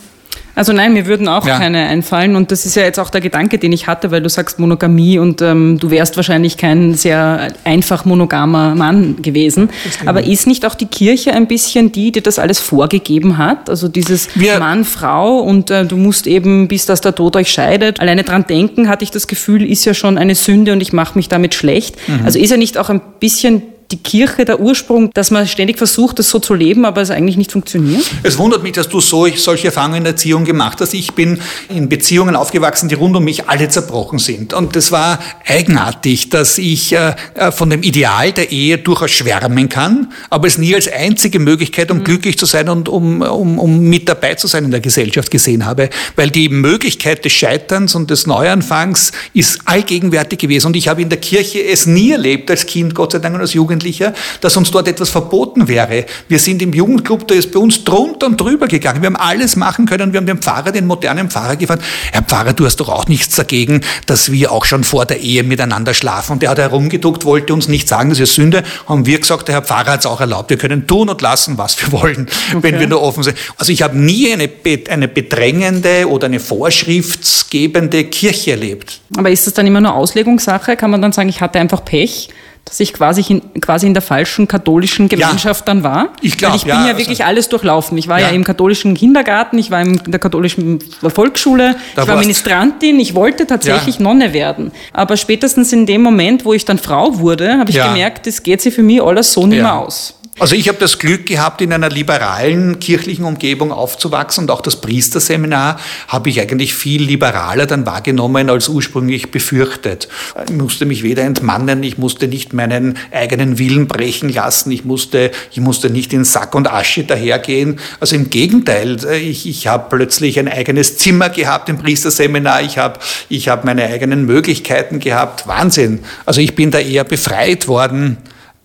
[0.58, 1.60] Also nein, mir würden auch ja.
[1.60, 4.30] keine einfallen und das ist ja jetzt auch der Gedanke, den ich hatte, weil du
[4.30, 9.70] sagst Monogamie und ähm, du wärst wahrscheinlich kein sehr einfach monogamer Mann gewesen.
[10.08, 13.70] Aber ist nicht auch die Kirche ein bisschen die, die das alles vorgegeben hat?
[13.70, 17.52] Also dieses Wir Mann, Frau und äh, du musst eben, bis dass der Tod euch
[17.52, 18.00] scheidet.
[18.00, 21.20] Alleine dran denken, hatte ich das Gefühl, ist ja schon eine Sünde und ich mache
[21.20, 21.98] mich damit schlecht.
[22.08, 22.26] Mhm.
[22.26, 26.20] Also ist ja nicht auch ein bisschen die Kirche der Ursprung, dass man ständig versucht,
[26.20, 28.04] das so zu leben, aber es eigentlich nicht funktioniert?
[28.24, 30.94] Es wundert mich, dass du so, solche Erfahrungen in der Erziehung gemacht hast.
[30.94, 34.54] Ich bin in Beziehungen aufgewachsen, die rund um mich alle zerbrochen sind.
[34.54, 39.70] Und das war eigenartig, dass ich äh, äh von dem Ideal der Ehe durchaus schwärmen
[39.70, 42.04] kann, aber es nie als einzige Möglichkeit, um mhm.
[42.04, 45.66] glücklich zu sein und um, um, um mit dabei zu sein in der Gesellschaft gesehen
[45.66, 45.90] habe.
[46.16, 50.68] Weil die Möglichkeit des Scheiterns und des Neuanfangs ist allgegenwärtig gewesen.
[50.68, 53.42] Und ich habe in der Kirche es nie erlebt, als Kind, Gott sei Dank und
[53.42, 56.06] als Jugendlicher, Jugendlicher, dass uns dort etwas verboten wäre.
[56.28, 59.02] Wir sind im Jugendclub, da ist bei uns drunter und drüber gegangen.
[59.02, 60.14] Wir haben alles machen können.
[60.14, 63.36] Wir haben den Pfarrer, den modernen Pfarrer gefragt, Herr Pfarrer, du hast doch auch nichts
[63.36, 66.34] dagegen, dass wir auch schon vor der Ehe miteinander schlafen.
[66.34, 68.64] Und der hat herumgeduckt, wollte uns nicht sagen, das ist Sünde.
[68.88, 70.50] Haben wir gesagt, der Herr Pfarrer hat es auch erlaubt.
[70.50, 72.64] Wir können tun und lassen, was wir wollen, okay.
[72.64, 73.38] wenn wir nur offen sind.
[73.58, 74.50] Also ich habe nie eine,
[74.90, 79.00] eine bedrängende oder eine vorschriftsgebende Kirche erlebt.
[79.16, 80.76] Aber ist das dann immer nur Auslegungssache?
[80.76, 82.30] Kann man dann sagen, ich hatte einfach Pech?
[82.68, 86.10] Dass ich quasi in, quasi in der falschen katholischen Gemeinschaft ja, dann war.
[86.22, 87.98] Ich glaube, ich bin ja, ja wirklich also, alles durchlaufen.
[87.98, 88.28] Ich war ja.
[88.28, 88.34] ja.
[88.34, 93.48] im katholischen Kindergarten, ich war in der katholischen Volksschule, da ich war Ministrantin, ich wollte
[93.48, 94.72] tatsächlich Nonne werden.
[94.94, 98.62] Aber spätestens in dem Moment, wo ich dann Frau wurde, habe ich gemerkt, das geht
[98.62, 100.17] sich für mich alles so nicht mehr aus.
[100.40, 104.80] Also ich habe das Glück gehabt, in einer liberalen kirchlichen Umgebung aufzuwachsen und auch das
[104.82, 110.08] Priesterseminar habe ich eigentlich viel liberaler dann wahrgenommen als ursprünglich befürchtet.
[110.48, 115.32] Ich musste mich weder entmannen, ich musste nicht meinen eigenen Willen brechen lassen, ich musste,
[115.52, 117.80] ich musste nicht in Sack und Asche dahergehen.
[118.00, 123.00] Also im Gegenteil, ich, ich habe plötzlich ein eigenes Zimmer gehabt im Priesterseminar, ich habe
[123.28, 125.48] ich hab meine eigenen Möglichkeiten gehabt.
[125.48, 126.02] Wahnsinn.
[126.28, 128.18] Also ich bin da eher befreit worden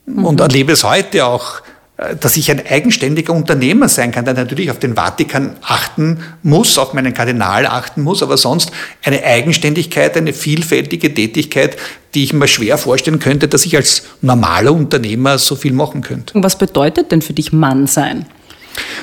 [0.06, 0.24] mhm.
[0.24, 1.62] und erlebe es heute auch
[1.98, 6.78] äh, dass ich ein eigenständiger Unternehmer sein kann, der natürlich auf den Vatikan achten muss,
[6.78, 8.72] auf meinen Kardinal achten muss, aber sonst
[9.04, 11.76] eine Eigenständigkeit, eine vielfältige Tätigkeit,
[12.14, 16.34] die ich mir schwer vorstellen könnte, dass ich als normaler Unternehmer so viel machen könnte.
[16.34, 18.26] Und was bedeutet denn für dich Mann sein?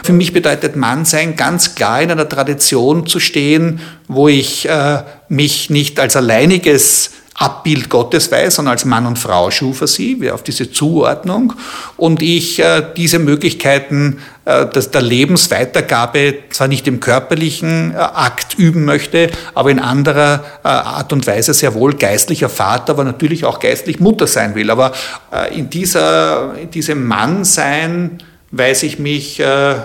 [0.04, 5.04] Für mich bedeutet Mann sein, ganz klar in einer Tradition zu stehen, wo ich äh,
[5.28, 10.30] mich nicht als alleiniges Abbild Gottes weiß, sondern als Mann und Frau schuf er sie,
[10.30, 11.54] auf diese Zuordnung.
[11.96, 18.58] Und ich äh, diese Möglichkeiten äh, dass der Lebensweitergabe zwar nicht im körperlichen äh, Akt
[18.58, 23.46] üben möchte, aber in anderer äh, Art und Weise sehr wohl geistlicher Vater, aber natürlich
[23.46, 24.72] auch geistlich Mutter sein will.
[24.72, 24.92] Aber
[25.32, 29.76] äh, in, dieser, in diesem Mannsein weiß ich mich äh,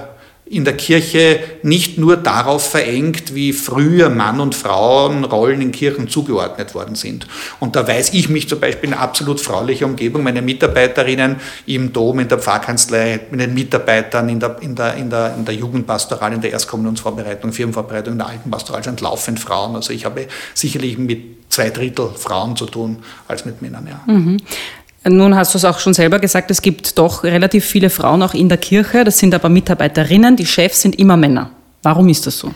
[0.47, 6.75] in der Kirche nicht nur darauf verengt, wie früher Mann und Frauenrollen in Kirchen zugeordnet
[6.75, 7.27] worden sind.
[7.61, 12.19] Und da weiß ich mich zum Beispiel in absolut fraulicher Umgebung, meine Mitarbeiterinnen im Dom,
[12.19, 16.35] in der Pfarrkanzlei, mit den Mitarbeitern in der, in der, in der, in der Jugendpastoral,
[16.35, 19.75] in der Erstkommunionsvorbereitung, Firmenvorbereitung, in der alten Pastoral sind laufend Frauen.
[19.75, 23.89] Also ich habe sicherlich mit zwei Drittel Frauen zu tun als mit Männern.
[23.89, 24.13] Ja.
[24.13, 24.41] Mhm.
[25.07, 28.33] Nun hast du es auch schon selber gesagt, es gibt doch relativ viele Frauen auch
[28.33, 29.05] in der Kirche.
[29.05, 30.37] Das sind aber Mitarbeiterinnen.
[30.37, 31.51] Die Chefs sind immer Männer.
[31.83, 32.51] Warum ist das so?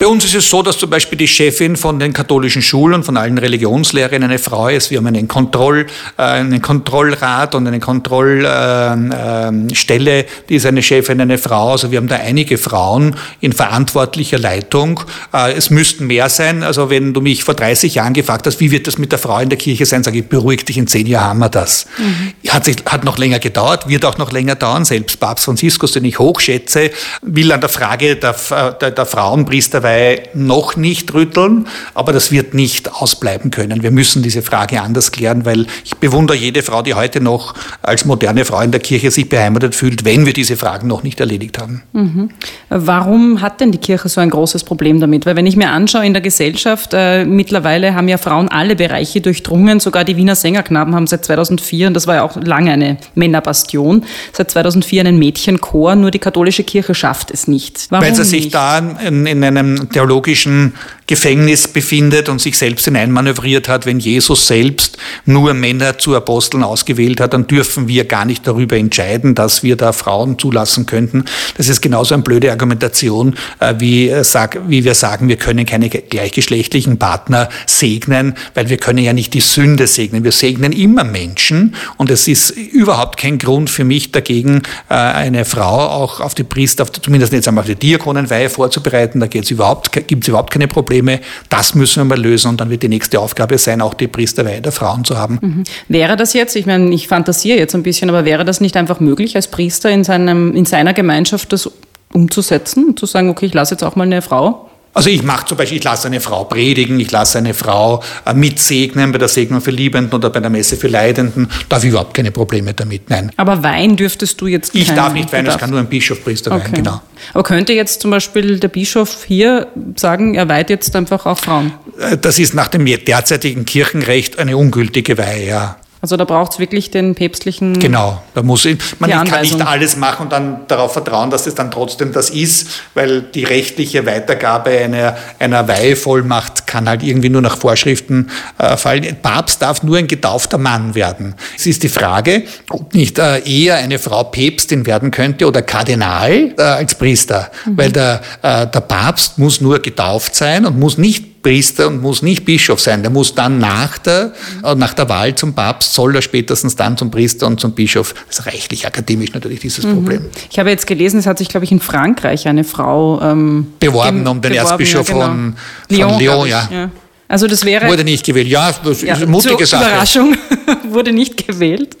[0.00, 3.18] Bei uns ist es so, dass zum Beispiel die Chefin von den katholischen Schulen, von
[3.18, 4.90] allen Religionslehrern eine Frau ist.
[4.90, 5.84] Wir haben einen, Kontroll,
[6.16, 11.72] äh, einen Kontrollrat und eine Kontrollstelle, äh, äh, die ist eine Chefin, eine Frau.
[11.72, 15.00] Also wir haben da einige Frauen in verantwortlicher Leitung.
[15.34, 16.62] Äh, es müssten mehr sein.
[16.62, 19.38] Also wenn du mich vor 30 Jahren gefragt hast, wie wird das mit der Frau
[19.40, 21.84] in der Kirche sein, sage ich, beruhig dich, in zehn Jahren haben wir das.
[21.98, 22.32] Mhm.
[22.48, 24.86] Hat, sich, hat noch länger gedauert, wird auch noch länger dauern.
[24.86, 28.34] Selbst Papst Franziskus, den ich hochschätze, will an der Frage der,
[28.80, 33.82] der, der Frauenpriester dabei noch nicht rütteln, aber das wird nicht ausbleiben können.
[33.82, 38.04] Wir müssen diese Frage anders klären, weil ich bewundere jede Frau, die heute noch als
[38.04, 41.58] moderne Frau in der Kirche sich beheimatet fühlt, wenn wir diese Fragen noch nicht erledigt
[41.58, 41.82] haben.
[41.92, 42.30] Mhm.
[42.68, 45.26] Warum hat denn die Kirche so ein großes Problem damit?
[45.26, 49.20] Weil wenn ich mir anschaue in der Gesellschaft, äh, mittlerweile haben ja Frauen alle Bereiche
[49.20, 52.98] durchdrungen, sogar die Wiener Sängerknaben haben seit 2004, und das war ja auch lange eine
[53.14, 57.86] Männerbastion, seit 2004 einen Mädchenchor, nur die katholische Kirche schafft es nicht.
[57.90, 58.54] Warum Weil sie sich nicht?
[58.54, 60.74] da in, in einem theologischen
[61.10, 63.84] Gefängnis befindet und sich selbst hineinmanövriert hat.
[63.84, 68.76] Wenn Jesus selbst nur Männer zu Aposteln ausgewählt hat, dann dürfen wir gar nicht darüber
[68.76, 71.24] entscheiden, dass wir da Frauen zulassen könnten.
[71.56, 74.22] Das ist genauso eine blöde Argumentation, äh, wie, äh,
[74.68, 79.40] wie wir sagen, wir können keine gleichgeschlechtlichen Partner segnen, weil wir können ja nicht die
[79.40, 80.22] Sünde segnen.
[80.22, 85.44] Wir segnen immer Menschen und es ist überhaupt kein Grund für mich dagegen, äh, eine
[85.44, 89.18] Frau auch auf die Priester, zumindest jetzt einmal auf die Diakonenweihe vorzubereiten.
[89.18, 91.20] Da geht es überhaupt überhaupt, gibt es überhaupt keine Probleme.
[91.48, 94.60] Das müssen wir mal lösen und dann wird die nächste Aufgabe sein, auch die Priesterweihe
[94.60, 95.38] der Frauen zu haben.
[95.40, 95.64] Mhm.
[95.88, 99.00] Wäre das jetzt, ich meine, ich fantasiere jetzt ein bisschen, aber wäre das nicht einfach
[99.00, 101.70] möglich, als Priester in, seinem, in seiner Gemeinschaft das
[102.12, 105.46] umzusetzen und zu sagen, okay, ich lasse jetzt auch mal eine Frau also ich mache
[105.46, 109.28] zum Beispiel, ich lasse eine Frau predigen, ich lasse eine Frau äh, mitsegnen bei der
[109.28, 111.48] Segnung für Liebenden oder bei der Messe für Leidenden.
[111.68, 113.30] Da habe ich überhaupt keine Probleme damit, nein.
[113.36, 116.64] Aber Wein dürftest du jetzt Ich darf nicht weinen, es kann nur ein Bischofpriester okay.
[116.64, 117.00] weinen, genau.
[117.34, 121.72] Aber könnte jetzt zum Beispiel der Bischof hier sagen, er weiht jetzt einfach auch Frauen?
[121.98, 125.76] Äh, das ist nach dem derzeitigen Kirchenrecht eine ungültige Weihe, ja.
[126.02, 127.78] Also da braucht es wirklich den päpstlichen.
[127.78, 131.46] Genau, da muss ich, man ich kann nicht alles machen und dann darauf vertrauen, dass
[131.46, 137.28] es dann trotzdem das ist, weil die rechtliche Weitergabe einer, einer Weihevollmacht kann halt irgendwie
[137.28, 139.14] nur nach Vorschriften äh, fallen.
[139.20, 141.34] Papst darf nur ein getaufter Mann werden.
[141.54, 146.54] Es ist die Frage, ob nicht äh, eher eine Frau Päpstin werden könnte oder Kardinal
[146.56, 147.76] äh, als Priester, mhm.
[147.76, 152.22] weil der, äh, der Papst muss nur getauft sein und muss nicht Priester und muss
[152.22, 153.02] nicht Bischof sein.
[153.02, 156.96] Der muss dann nach der, äh, nach der Wahl zum Papst, soll er spätestens dann
[156.96, 158.14] zum Priester und zum Bischof.
[158.28, 159.94] Das ist reichlich akademisch natürlich dieses mhm.
[159.94, 160.26] Problem.
[160.50, 164.26] Ich habe jetzt gelesen, es hat sich, glaube ich, in Frankreich eine Frau ähm, beworben
[164.26, 165.26] um den beworben, Erzbischof ja, genau.
[165.26, 165.56] von,
[165.88, 166.68] von Lyon, Lyon ja.
[166.70, 166.90] ja.
[167.28, 167.86] Also das wäre...
[167.86, 168.48] Wurde nicht gewählt.
[168.48, 169.84] Ja, das ja, ist eine mutige Sache.
[169.84, 170.36] Überraschung,
[170.88, 171.96] wurde nicht gewählt.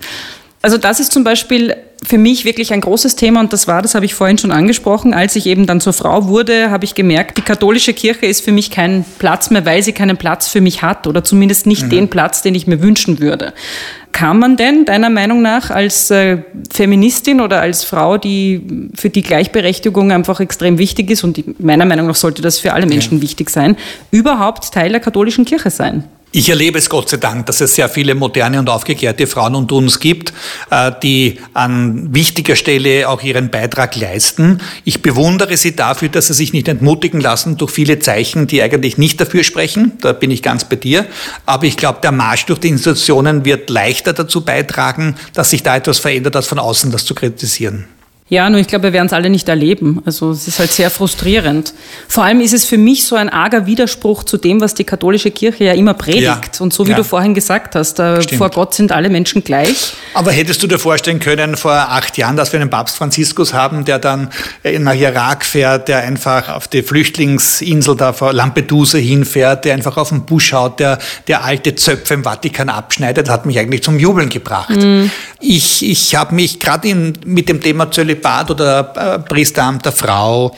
[0.62, 3.94] Also das ist zum Beispiel für mich wirklich ein großes Thema und das war, das
[3.94, 7.38] habe ich vorhin schon angesprochen, als ich eben dann zur Frau wurde, habe ich gemerkt,
[7.38, 10.82] die katholische Kirche ist für mich kein Platz mehr, weil sie keinen Platz für mich
[10.82, 11.90] hat oder zumindest nicht mhm.
[11.90, 13.52] den Platz, den ich mir wünschen würde.
[14.12, 16.38] Kann man denn deiner Meinung nach als äh,
[16.72, 22.06] Feministin oder als Frau, die für die Gleichberechtigung einfach extrem wichtig ist und meiner Meinung
[22.06, 23.22] nach sollte das für alle Menschen ja.
[23.22, 23.76] wichtig sein,
[24.10, 26.04] überhaupt Teil der katholischen Kirche sein?
[26.32, 29.74] Ich erlebe es Gott sei Dank, dass es sehr viele moderne und aufgeklärte Frauen unter
[29.74, 30.32] uns gibt,
[30.70, 34.60] äh, die an wichtiger Stelle auch ihren Beitrag leisten.
[34.84, 38.96] Ich bewundere sie dafür, dass sie sich nicht entmutigen lassen durch viele Zeichen, die eigentlich
[38.96, 39.98] nicht dafür sprechen.
[40.02, 41.04] Da bin ich ganz bei dir.
[41.46, 45.74] Aber ich glaube, der Marsch durch die Institutionen wird leichter dazu beitragen, dass sich da
[45.74, 47.86] etwas verändert, als von außen das zu kritisieren.
[48.30, 50.02] Ja, nur ich glaube, wir werden es alle nicht erleben.
[50.06, 51.74] Also es ist halt sehr frustrierend.
[52.06, 55.32] Vor allem ist es für mich so ein arger Widerspruch zu dem, was die katholische
[55.32, 56.54] Kirche ja immer predigt.
[56.54, 56.60] Ja.
[56.60, 56.96] Und so wie ja.
[56.96, 59.94] du vorhin gesagt hast, äh, vor Gott sind alle Menschen gleich.
[60.14, 63.84] Aber hättest du dir vorstellen können vor acht Jahren, dass wir einen Papst Franziskus haben,
[63.84, 64.28] der dann
[64.78, 70.10] nach Irak fährt, der einfach auf die Flüchtlingsinsel da vor Lampedusa hinfährt, der einfach auf
[70.10, 74.28] den Busch haut, der, der alte Zöpfe im Vatikan abschneidet, hat mich eigentlich zum Jubeln
[74.28, 74.76] gebracht.
[74.76, 75.10] Mhm.
[75.40, 80.54] Ich, ich habe mich gerade mit dem Thema Zölibat Zölibat oder äh, Priesteramt der Frau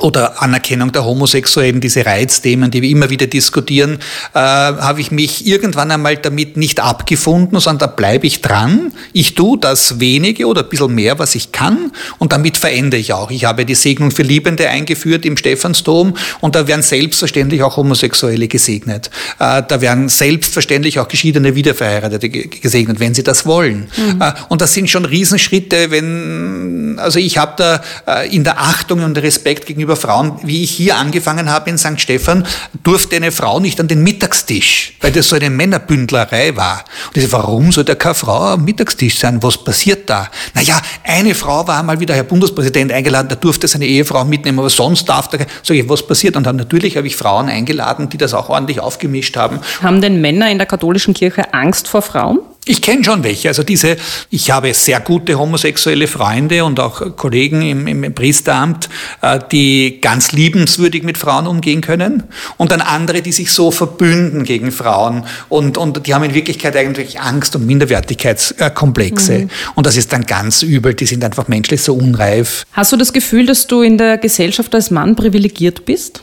[0.00, 3.98] oder Anerkennung der Homosexuellen, diese Reizthemen, die wir immer wieder diskutieren,
[4.34, 8.92] äh, habe ich mich irgendwann einmal damit nicht abgefunden, sondern da bleibe ich dran.
[9.12, 13.12] Ich tue das wenige oder ein bisschen mehr, was ich kann und damit verändere ich
[13.12, 13.30] auch.
[13.30, 18.48] Ich habe die Segnung für Liebende eingeführt im Stephansdom und da werden selbstverständlich auch Homosexuelle
[18.48, 19.10] gesegnet.
[19.38, 23.88] Äh, da werden selbstverständlich auch geschiedene Wiederverheiratete gesegnet, wenn sie das wollen.
[23.96, 24.20] Mhm.
[24.20, 29.02] Äh, und das sind schon Riesenschritte, wenn, also ich habe da äh, in der Achtung
[29.02, 32.00] und Respekt gegenüber gegenüber Frauen, wie ich hier angefangen habe in St.
[32.00, 32.46] Stephan,
[32.82, 36.84] durfte eine Frau nicht an den Mittagstisch, weil das so eine Männerbündlerei war.
[37.08, 39.42] Und ich so, warum soll da keine Frau am Mittagstisch sein?
[39.42, 40.28] Was passiert da?
[40.54, 44.70] Naja, eine Frau war mal wieder Herr Bundespräsident eingeladen, der durfte seine Ehefrau mitnehmen, aber
[44.70, 46.36] sonst darf der, sag ich, was passiert?
[46.36, 49.60] Und dann natürlich habe ich Frauen eingeladen, die das auch ordentlich aufgemischt haben.
[49.82, 52.40] Haben denn Männer in der katholischen Kirche Angst vor Frauen?
[52.70, 53.48] Ich kenne schon welche.
[53.48, 53.96] Also diese,
[54.30, 58.88] ich habe sehr gute homosexuelle Freunde und auch Kollegen im, im Priesteramt,
[59.22, 62.22] äh, die ganz liebenswürdig mit Frauen umgehen können.
[62.58, 65.26] Und dann andere, die sich so verbünden gegen Frauen.
[65.48, 69.38] Und, und die haben in Wirklichkeit eigentlich Angst und Minderwertigkeitskomplexe.
[69.40, 69.50] Mhm.
[69.74, 70.94] Und das ist dann ganz übel.
[70.94, 72.62] Die sind einfach menschlich so unreif.
[72.70, 76.22] Hast du das Gefühl, dass du in der Gesellschaft als Mann privilegiert bist?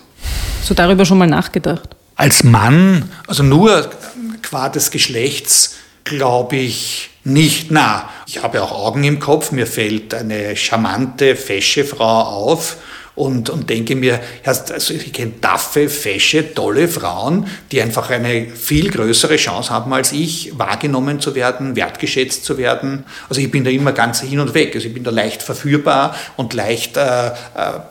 [0.63, 1.89] So darüber schon mal nachgedacht?
[2.15, 3.89] Als Mann, also nur
[4.43, 5.73] qua des Geschlechts,
[6.07, 7.71] glaube ich nicht.
[7.71, 12.77] Na, ich habe auch Augen im Kopf, mir fällt eine charmante, fesche Frau auf,
[13.17, 18.91] und, und denke mir, also ich kenne taffe, fesche, tolle Frauen, die einfach eine viel
[18.91, 23.05] größere Chance haben als ich, wahrgenommen zu werden, wertgeschätzt zu werden.
[23.27, 24.75] Also ich bin da immer ganz hin und weg.
[24.75, 27.31] Also ich bin da leicht verführbar und leicht äh, äh,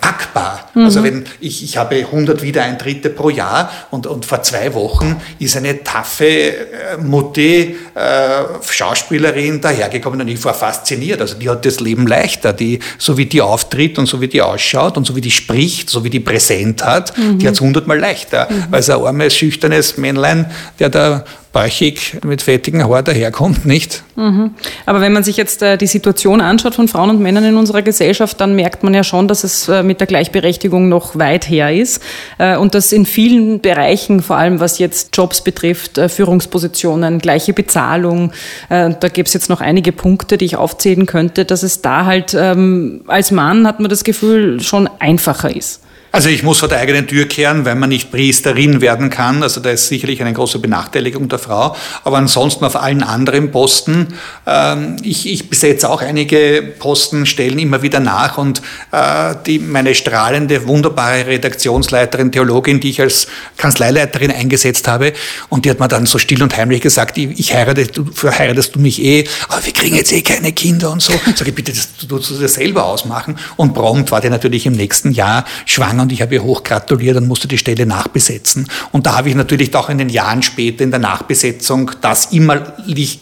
[0.00, 0.70] packbar.
[0.74, 0.84] Mhm.
[0.84, 5.56] Also wenn ich, ich habe 100 Wiedereintritte pro Jahr und, und vor zwei Wochen ist
[5.56, 11.20] eine taffe äh, Mutti, äh, Schauspielerin dahergekommen und ich war fasziniert.
[11.20, 14.40] Also die hat das Leben leichter, die, so wie die auftritt und so wie die
[14.40, 17.38] ausschaut und so wie die spricht, so wie die präsent hat, mhm.
[17.38, 18.48] die hat es hundertmal leichter.
[18.50, 18.74] Mhm.
[18.74, 20.46] Als ein armes, schüchternes Männlein,
[20.78, 21.24] der da
[21.56, 24.02] bäuchig mit fettigen Haar daherkommt, nicht?
[24.14, 24.50] Mhm.
[24.84, 27.80] Aber wenn man sich jetzt äh, die Situation anschaut von Frauen und Männern in unserer
[27.80, 31.72] Gesellschaft, dann merkt man ja schon, dass es äh, mit der Gleichberechtigung noch weit her
[31.72, 32.02] ist
[32.36, 37.54] äh, und dass in vielen Bereichen, vor allem was jetzt Jobs betrifft, äh, Führungspositionen, gleiche
[37.54, 38.32] Bezahlung,
[38.68, 42.04] äh, da gibt es jetzt noch einige Punkte, die ich aufzählen könnte, dass es da
[42.04, 45.80] halt ähm, als Mann hat man das Gefühl schon einfacher ist.
[46.16, 49.42] Also ich muss vor der eigenen Tür kehren, weil man nicht Priesterin werden kann.
[49.42, 51.76] Also da ist sicherlich eine große Benachteiligung der Frau.
[52.04, 54.14] Aber ansonsten auf allen anderen Posten,
[54.46, 59.94] ähm, ich, ich besetze auch einige Posten, stellen immer wieder nach und äh, die, meine
[59.94, 63.26] strahlende, wunderbare Redaktionsleiterin, Theologin, die ich als
[63.58, 65.12] Kanzleileiterin eingesetzt habe,
[65.50, 68.74] und die hat mir dann so still und heimlich gesagt, ich, ich heirate, du heiratest
[68.74, 71.12] du mich eh, aber wir kriegen jetzt eh keine Kinder und so.
[71.34, 73.38] Sag ich, bitte, das tust du dir selber ausmachen.
[73.56, 77.16] Und prompt war die natürlich im nächsten Jahr schwanger und ich habe ihr hoch gratuliert
[77.16, 78.68] und musste die Stelle nachbesetzen.
[78.92, 82.74] Und da habe ich natürlich auch in den Jahren später in der Nachbesetzung das immer,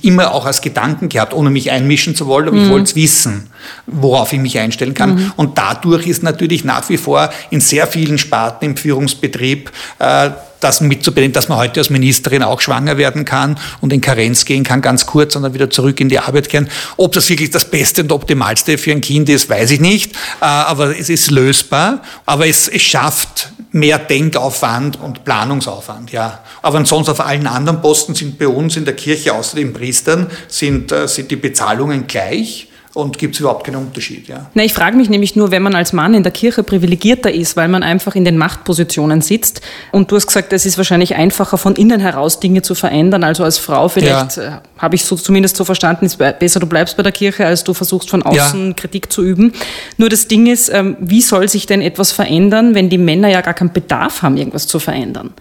[0.03, 2.64] immer auch als Gedanken gehabt, ohne mich einmischen zu wollen, aber mhm.
[2.64, 3.49] ich wollte es wissen,
[3.87, 5.14] worauf ich mich einstellen kann.
[5.14, 5.33] Mhm.
[5.37, 10.31] Und dadurch ist natürlich nach wie vor in sehr vielen Sparten im Führungsbetrieb äh,
[10.64, 14.64] das mitzubedenken, dass man heute als Ministerin auch schwanger werden kann und in Karenz gehen
[14.64, 16.70] kann, ganz kurz, und dann wieder zurück in die Arbeit kehren.
[16.96, 20.44] Ob das wirklich das Beste und Optimalste für ein Kind ist, weiß ich nicht, äh,
[20.46, 26.40] aber es ist lösbar, aber es, es schafft mehr Denkaufwand und Planungsaufwand, ja.
[26.62, 30.31] Aber ansonsten auf allen anderen Posten sind bei uns in der Kirche, außer den Priestern,
[30.48, 32.68] sind, äh, sind die Bezahlungen gleich.
[32.94, 34.28] Und gibt es überhaupt keinen Unterschied.
[34.28, 34.46] Ja.
[34.54, 37.57] Na, ich frage mich nämlich nur, wenn man als Mann in der Kirche privilegierter ist,
[37.57, 41.59] weil man einfach in den Machtpositionen sitzt und du hast gesagt, es ist wahrscheinlich einfacher
[41.59, 44.42] von innen heraus Dinge zu verändern, also als Frau vielleicht, ja.
[44.42, 47.64] äh, habe ich so zumindest so verstanden, ist besser du bleibst bei der Kirche, als
[47.64, 48.72] du versuchst von außen ja.
[48.74, 49.52] Kritik zu üben.
[49.96, 53.40] Nur das Ding ist, ähm, wie soll sich denn etwas verändern, wenn die Männer ja
[53.40, 55.33] gar keinen Bedarf haben, irgendwas zu verändern?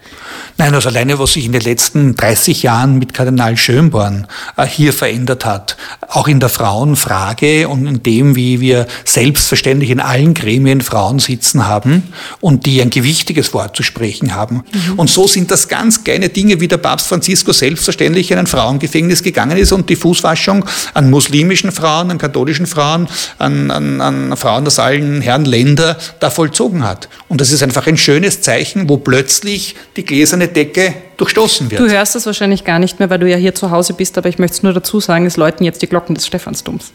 [0.56, 4.92] Nein, also alleine, was sich in den letzten 30 Jahren mit Kardinal Schönborn äh, hier
[4.92, 5.76] verändert hat,
[6.08, 11.66] auch in der Frauenfrage und in dem, wie wir selbstverständlich in allen Gremien Frauen sitzen
[11.66, 12.02] haben
[12.40, 14.64] und die ein gewichtiges Wort zu sprechen haben.
[14.72, 14.98] Mhm.
[14.98, 19.22] Und so sind das ganz kleine Dinge, wie der Papst Franziskus selbstverständlich in ein Frauengefängnis
[19.22, 24.66] gegangen ist und die Fußwaschung an muslimischen Frauen, an katholischen Frauen, an, an, an Frauen
[24.66, 27.08] aus allen Herren Länder da vollzogen hat.
[27.28, 31.80] Und das ist einfach ein schönes Zeichen, wo plötzlich die gläserne Decke durchstoßen wird.
[31.80, 34.28] Du hörst das wahrscheinlich gar nicht mehr, weil du ja hier zu Hause bist, aber
[34.28, 36.92] ich möchte es nur dazu sagen, es läuten jetzt die Glocken des Stephansdoms.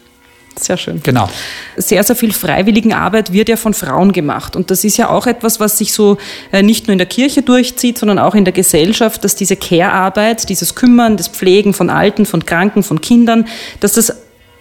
[0.58, 1.00] Sehr schön.
[1.02, 1.28] Genau.
[1.76, 4.56] Sehr, sehr viel Freiwilligenarbeit wird ja von Frauen gemacht.
[4.56, 6.18] Und das ist ja auch etwas, was sich so
[6.52, 10.48] äh, nicht nur in der Kirche durchzieht, sondern auch in der Gesellschaft, dass diese Care-Arbeit,
[10.48, 13.46] dieses Kümmern, das Pflegen von Alten, von Kranken, von Kindern,
[13.80, 14.12] dass das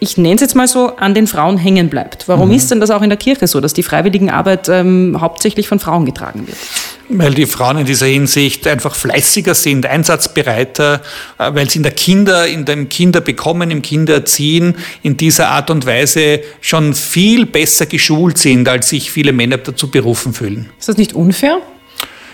[0.01, 2.27] ich nenne es jetzt mal so, an den Frauen hängen bleibt.
[2.27, 2.55] Warum mhm.
[2.55, 6.05] ist denn das auch in der Kirche so, dass die Freiwilligenarbeit ähm, hauptsächlich von Frauen
[6.05, 6.57] getragen wird?
[7.11, 11.01] Weil die Frauen in dieser Hinsicht einfach fleißiger sind, einsatzbereiter,
[11.39, 15.87] äh, weil sie in der Kinder, in dem Kinderbekommen, im Kindererziehen in dieser Art und
[15.87, 20.69] Weise schon viel besser geschult sind, als sich viele Männer dazu berufen fühlen.
[20.79, 21.57] Ist das nicht unfair?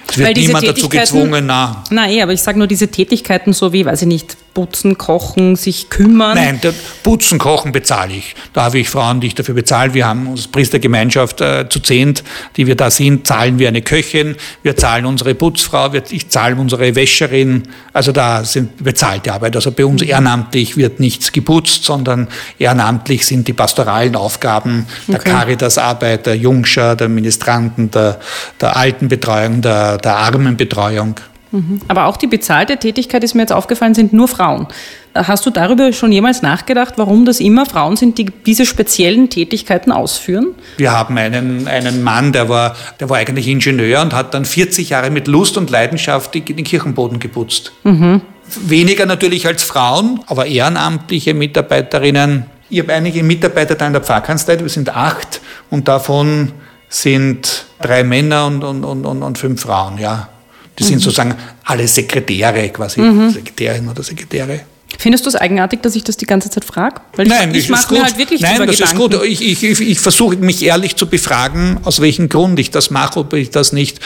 [0.09, 1.83] Es wird niemand dazu gezwungen, na.
[1.89, 5.89] Nein, aber ich sage nur diese Tätigkeiten so wie, weiß ich nicht, putzen, kochen, sich
[5.89, 6.35] kümmern?
[6.35, 6.59] Nein,
[7.03, 8.35] putzen, kochen bezahle ich.
[8.53, 9.93] Da habe ich Frauen, die ich dafür bezahle.
[9.93, 12.23] Wir haben als Priestergemeinschaft äh, zu zehnt,
[12.55, 16.55] die wir da sind, zahlen wir eine Köchin, wir zahlen unsere Putzfrau, wir, ich zahle
[16.55, 17.63] unsere Wäscherin.
[17.91, 19.55] Also da sind bezahlte Arbeit.
[19.57, 20.09] Also bei uns mhm.
[20.09, 25.31] ehrenamtlich wird nichts geputzt, sondern ehrenamtlich sind die pastoralen Aufgaben der okay.
[25.31, 28.21] Caritasarbeit, der Jungscher, der Ministranten, der,
[28.61, 31.19] der Altenbetreuung, der, der Armenbetreuung.
[31.87, 34.67] Aber auch die bezahlte Tätigkeit ist mir jetzt aufgefallen, sind nur Frauen.
[35.13, 39.93] Hast du darüber schon jemals nachgedacht, warum das immer Frauen sind, die diese speziellen Tätigkeiten
[39.93, 40.47] ausführen?
[40.77, 44.89] Wir haben einen, einen Mann, der war, der war eigentlich Ingenieur und hat dann 40
[44.89, 47.71] Jahre mit Lust und Leidenschaft den Kirchenboden geputzt.
[47.83, 48.21] Mhm.
[48.67, 52.45] Weniger natürlich als Frauen, aber ehrenamtliche Mitarbeiterinnen.
[52.69, 55.39] Ich habe einige Mitarbeiter da in der Pfarrkanzlei, wir sind acht
[55.69, 56.51] und davon
[56.89, 60.29] sind drei Männer und, und, und, und fünf Frauen, ja.
[60.77, 60.87] Die mhm.
[60.87, 63.29] sind sozusagen alle Sekretäre, quasi mhm.
[63.29, 64.61] Sekretärin oder Sekretäre.
[64.97, 67.01] Findest du es eigenartig, dass ich das die ganze Zeit frage?
[67.17, 68.83] Nein, ich, ich mache mir halt wirklich Nein, das Gedanken.
[68.83, 69.25] ist gut.
[69.25, 73.19] Ich, ich, ich, ich versuche mich ehrlich zu befragen, aus welchem Grund ich das mache,
[73.19, 73.99] ob ich das nicht,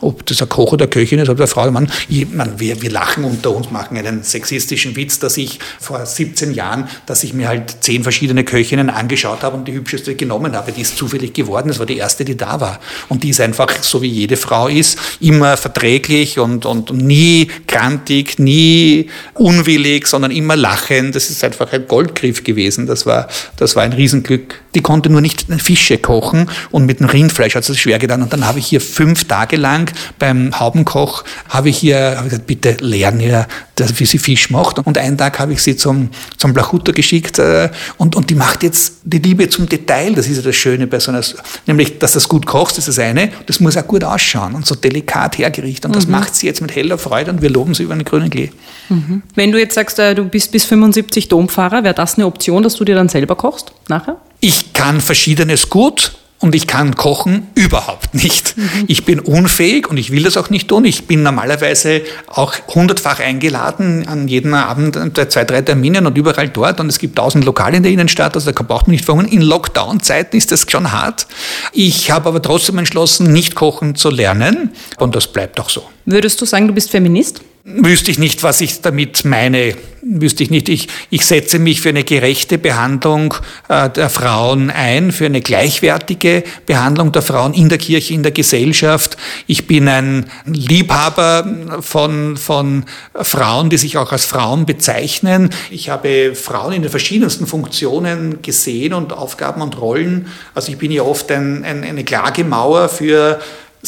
[0.00, 1.70] ob das ein Koch oder Köchin ist oder eine Frau.
[1.70, 6.04] Man, ich, man, wir, wir lachen unter uns, machen einen sexistischen Witz, dass ich vor
[6.04, 10.54] 17 Jahren, dass ich mir halt zehn verschiedene Köchinnen angeschaut habe und die hübscheste genommen
[10.54, 10.72] habe.
[10.72, 11.68] Die ist zufällig geworden.
[11.68, 12.80] Das war die erste, die da war.
[13.08, 18.38] Und die ist einfach, so wie jede Frau ist, immer verträglich und, und nie krantig,
[18.38, 21.12] nie unwillig, sondern immer lachen.
[21.12, 22.86] Das ist einfach ein Goldgriff gewesen.
[22.86, 24.60] Das war, das war ein Riesenglück.
[24.74, 28.22] Die konnte nur nicht Fische kochen und mit dem Rindfleisch hat es schwer getan.
[28.22, 29.87] Und dann habe ich hier fünf Tage lang
[30.18, 33.46] beim Haubenkoch, habe ich hier habe gesagt, bitte lernen ihr,
[33.76, 34.78] wie sie Fisch macht.
[34.78, 38.62] Und einen Tag habe ich sie zum, zum Blachutter geschickt äh, und, und die macht
[38.62, 40.14] jetzt die Liebe zum Detail.
[40.14, 41.22] Das ist ja das Schöne bei so einer,
[41.66, 43.30] nämlich, dass das gut kochst, das ist das eine.
[43.46, 45.86] Das muss auch gut ausschauen und so delikat hergerichtet.
[45.86, 46.12] Und das mhm.
[46.12, 48.50] macht sie jetzt mit heller Freude und wir loben sie über einen grünen Klee.
[48.88, 49.22] Mhm.
[49.34, 52.74] Wenn du jetzt sagst, äh, du bist bis 75 Domfahrer, wäre das eine Option, dass
[52.74, 54.16] du dir dann selber kochst nachher?
[54.40, 58.56] Ich kann Verschiedenes gut und ich kann kochen überhaupt nicht.
[58.56, 58.84] Mhm.
[58.86, 60.84] Ich bin unfähig und ich will das auch nicht tun.
[60.84, 64.96] Ich bin normalerweise auch hundertfach eingeladen an jeden Abend
[65.30, 68.50] zwei, drei Terminen und überall dort und es gibt tausend Lokale in der Innenstadt, also
[68.50, 69.30] da braucht man nicht verhungern.
[69.30, 71.26] In Lockdown-Zeiten ist das schon hart.
[71.72, 75.82] Ich habe aber trotzdem entschlossen, nicht kochen zu lernen und das bleibt auch so.
[76.10, 77.42] Würdest du sagen, du bist Feminist?
[77.68, 79.74] wüsste ich nicht, was ich damit meine.
[80.00, 80.70] Wüsste ich nicht.
[80.70, 83.34] Ich, ich setze mich für eine gerechte Behandlung
[83.68, 88.32] äh, der Frauen ein, für eine gleichwertige Behandlung der Frauen in der Kirche, in der
[88.32, 89.18] Gesellschaft.
[89.46, 91.46] Ich bin ein Liebhaber
[91.80, 95.50] von, von Frauen, die sich auch als Frauen bezeichnen.
[95.70, 100.28] Ich habe Frauen in den verschiedensten Funktionen gesehen und Aufgaben und Rollen.
[100.54, 103.40] Also ich bin ja oft ein, ein, eine Klagemauer für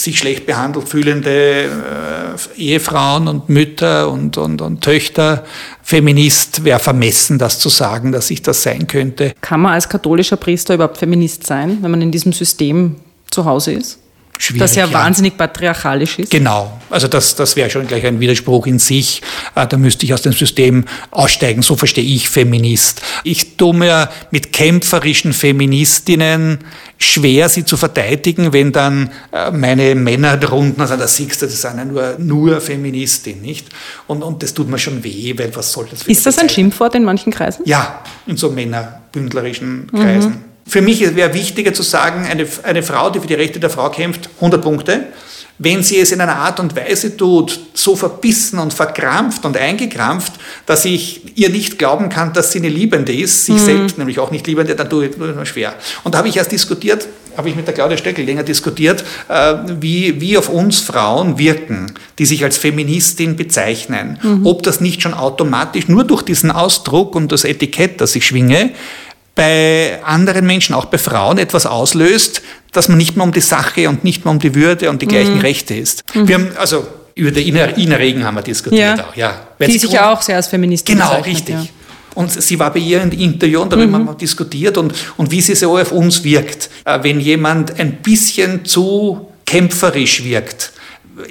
[0.03, 5.45] sich schlecht behandelt fühlende äh, Ehefrauen und Mütter und, und, und Töchter.
[5.83, 9.35] Feminist wäre vermessen, das zu sagen, dass ich das sein könnte.
[9.41, 12.97] Kann man als katholischer Priester überhaupt Feminist sein, wenn man in diesem System
[13.31, 13.99] zu Hause ist?
[14.41, 14.61] Schwierig.
[14.61, 16.31] Das ja, ja, wahnsinnig patriarchalisch ist.
[16.31, 19.23] Genau, also das, das wäre schon gleich ein Widerspruch in sich.
[19.55, 23.03] Äh, da müsste ich aus dem System aussteigen, so verstehe ich Feminist.
[23.25, 26.59] Ich tue mir mit kämpferischen Feministinnen
[26.99, 31.55] schwer, sie zu verteidigen, wenn dann äh, meine Männer drunten sagen, das siehst du, das
[31.55, 33.67] ist eine nur, nur Feministin, nicht?
[34.07, 36.49] Und, und das tut mir schon weh, weil was soll das für Ist das ein
[36.49, 37.63] Schimpfwort in manchen Kreisen?
[37.67, 40.31] Ja, in so männerbündlerischen Kreisen.
[40.31, 40.50] Mhm.
[40.71, 43.91] Für mich wäre wichtiger zu sagen, eine, eine Frau, die für die Rechte der Frau
[43.91, 45.07] kämpft, 100 Punkte.
[45.59, 50.33] Wenn sie es in einer Art und Weise tut, so verbissen und verkrampft und eingekrampft,
[50.67, 53.65] dass ich ihr nicht glauben kann, dass sie eine Liebende ist, sich mhm.
[53.65, 55.75] selbst nämlich auch nicht Liebende, dann tue ich es mir schwer.
[56.05, 59.55] Und da habe ich erst diskutiert, habe ich mit der Claudia Stöckel länger diskutiert, äh,
[59.81, 64.21] wie, wie auf uns Frauen wirken, die sich als Feministin bezeichnen.
[64.23, 64.47] Mhm.
[64.47, 68.71] Ob das nicht schon automatisch nur durch diesen Ausdruck und das Etikett, das ich schwinge,
[69.41, 73.89] bei anderen Menschen, auch bei Frauen, etwas auslöst, dass man nicht mehr um die Sache
[73.89, 75.41] und nicht mehr um die Würde und die gleichen mhm.
[75.41, 76.05] Rechte ist.
[76.15, 76.29] Mhm.
[76.29, 79.07] Wir haben also über die Ina, Ina Regen haben wir diskutiert ja.
[79.07, 79.41] auch, ja.
[79.59, 81.55] Weil die sich ja auch sehr als Feministin Genau, richtig.
[81.55, 81.67] Ja.
[82.15, 83.95] Und sie war bei ihr in Interview und darüber mhm.
[83.95, 86.69] haben wir diskutiert und, und wie sie so auf uns wirkt.
[86.85, 90.73] Äh, wenn jemand ein bisschen zu kämpferisch wirkt,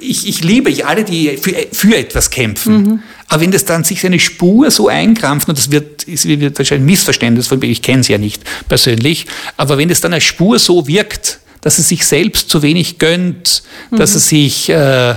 [0.00, 2.82] ich, ich liebe ich alle, die für, für etwas kämpfen.
[2.82, 3.02] Mhm.
[3.30, 6.82] Aber wenn das dann sich eine Spur so einkrampft, und das wird, ist, wird wahrscheinlich
[6.82, 9.26] ein Missverständnis von mir, ich kenne sie ja nicht persönlich,
[9.56, 13.62] aber wenn es dann eine Spur so wirkt, dass es sich selbst zu wenig gönnt,
[13.90, 13.98] mhm.
[13.98, 15.16] dass es sich, äh, äh,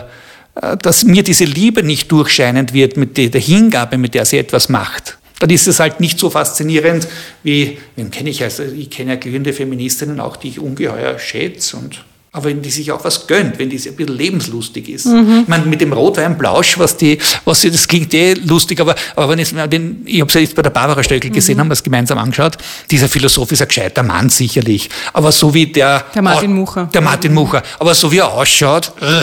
[0.80, 4.70] dass mir diese Liebe nicht durchscheinend wird mit der, der Hingabe, mit der sie etwas
[4.70, 7.08] macht, dann ist es halt nicht so faszinierend
[7.42, 11.78] wie, wen kenne ich, also ich kenne ja glühende Feministinnen auch, die ich ungeheuer schätze
[11.78, 12.06] und
[12.36, 15.06] aber wenn die sich auch was gönnt, wenn die ein bisschen lebenslustig ist.
[15.06, 15.42] Mhm.
[15.44, 19.30] Ich meine, mit dem Rotweinblausch, was die, was sie, das klingt eh lustig, aber, aber
[19.30, 21.62] wenn ich, wenn, ich habe es ja jetzt bei der Barbara Stöckel gesehen, mhm.
[21.62, 22.58] haben wir es gemeinsam angeschaut.
[22.90, 24.90] Dieser Philosoph ist ein gescheiter Mann, sicherlich.
[25.14, 26.06] Aber so wie der.
[26.16, 26.90] Der Martin Mucher.
[26.92, 27.62] Der Martin Mucher.
[27.78, 29.22] Aber so wie er ausschaut, äh,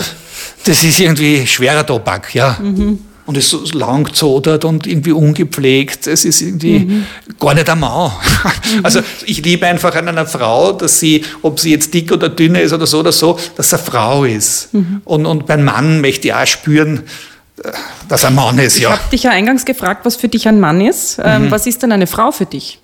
[0.65, 2.59] das ist irgendwie schwerer Tobak, ja.
[2.63, 6.09] Mhm und ist so lang zodert und irgendwie ungepflegt.
[6.09, 7.07] Es ist irgendwie mhm.
[7.39, 8.11] gar nicht ein Mann.
[8.75, 8.85] Mhm.
[8.85, 12.57] Also ich liebe einfach an einer Frau, dass sie, ob sie jetzt dick oder dünn
[12.57, 14.75] ist oder so oder so, dass sie eine Frau ist.
[14.75, 15.03] Mhm.
[15.05, 17.05] Und, und beim Mann möchte ich auch spüren,
[18.09, 18.79] dass er ein Mann ist.
[18.79, 18.91] Ich ja.
[18.91, 21.21] habe dich ja eingangs gefragt, was für dich ein Mann ist.
[21.23, 21.51] Ähm, mhm.
[21.53, 22.81] Was ist denn eine Frau für dich?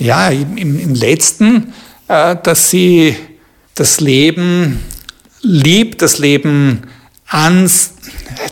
[0.00, 1.74] Ja, im, im letzten,
[2.08, 3.16] äh, dass sie
[3.74, 4.80] das Leben
[5.42, 6.84] liebt, das Leben
[7.26, 7.94] ans,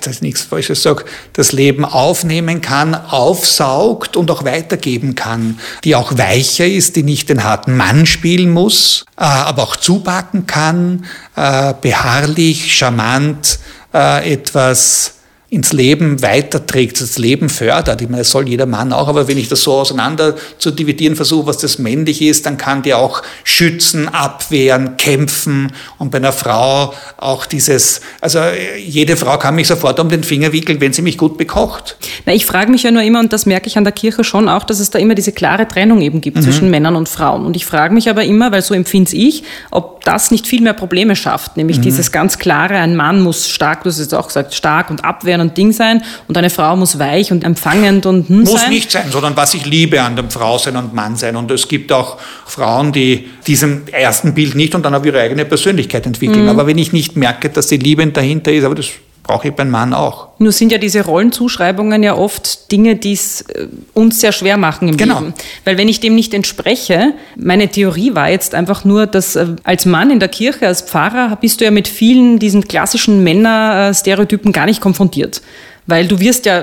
[0.01, 5.95] das ist nichts Falsches sage, das Leben aufnehmen kann, aufsaugt und auch weitergeben kann, die
[5.95, 11.07] auch weicher ist, die nicht den harten Mann spielen muss, äh, aber auch zupacken kann,
[11.37, 13.59] äh, beharrlich, charmant,
[13.95, 15.14] äh, etwas
[15.51, 18.01] ins Leben weiterträgt, das Leben fördert.
[18.01, 21.16] Ich meine, das soll jeder Mann auch, aber wenn ich das so auseinander zu dividieren
[21.16, 26.32] versuche, was das männlich ist, dann kann die auch schützen, abwehren, kämpfen und bei einer
[26.32, 28.38] Frau auch dieses, also
[28.78, 31.96] jede Frau kann mich sofort um den Finger wickeln, wenn sie mich gut bekocht.
[32.26, 34.48] Na, ich frage mich ja nur immer, und das merke ich an der Kirche schon
[34.48, 36.42] auch, dass es da immer diese klare Trennung eben gibt mhm.
[36.42, 37.44] zwischen Männern und Frauen.
[37.44, 39.42] Und ich frage mich aber immer, weil so empfinde ich,
[39.72, 41.82] ob das nicht viel mehr Probleme schafft, nämlich mhm.
[41.82, 45.39] dieses ganz klare, ein Mann muss stark, du hast jetzt auch gesagt, stark und abwehren
[45.41, 48.70] und Ding sein und eine Frau muss weich und empfangend und hm Muss sein.
[48.70, 51.36] nicht sein, sondern was ich liebe an dem Frau sein und Mann sein.
[51.36, 55.45] Und es gibt auch Frauen, die diesem ersten Bild nicht und dann auf ihre eigene
[55.45, 56.45] Persönlichkeit entwickeln.
[56.45, 56.49] Mhm.
[56.49, 58.88] Aber wenn ich nicht merke, dass die Liebe dahinter ist, aber das
[59.23, 60.29] brauche ich beim Mann auch.
[60.39, 64.89] Nur sind ja diese Rollenzuschreibungen ja oft Dinge, die es äh, uns sehr schwer machen
[64.89, 65.21] im genau.
[65.21, 65.35] Leben.
[65.64, 69.87] Weil wenn ich dem nicht entspreche, meine Theorie war jetzt einfach nur, dass äh, als
[69.87, 74.66] Mann in der Kirche, als Pfarrer, bist du ja mit vielen diesen klassischen Männerstereotypen gar
[74.66, 75.43] nicht konfrontiert.
[75.87, 76.62] Weil du wirst ja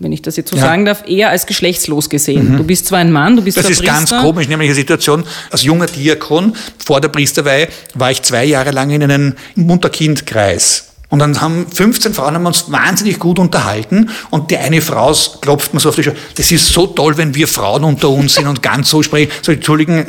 [0.00, 0.62] wenn ich das jetzt so ja.
[0.62, 2.52] sagen darf, eher als geschlechtslos gesehen.
[2.52, 2.56] Mhm.
[2.58, 3.94] Du bist zwar ein Mann, du bist Das ist Priester.
[3.94, 8.72] ganz komisch, nämlich eine Situation, als junger Diakon vor der Priesterweihe war ich zwei Jahre
[8.72, 14.50] lang in einem Mutterkindkreis und dann haben 15 Frauen haben uns wahnsinnig gut unterhalten und
[14.50, 16.18] die eine Frau klopft mir so auf die Schulter.
[16.34, 19.32] Das ist so toll, wenn wir Frauen unter uns sind und ganz so sprechen.
[19.40, 20.06] So, Entschuldigen,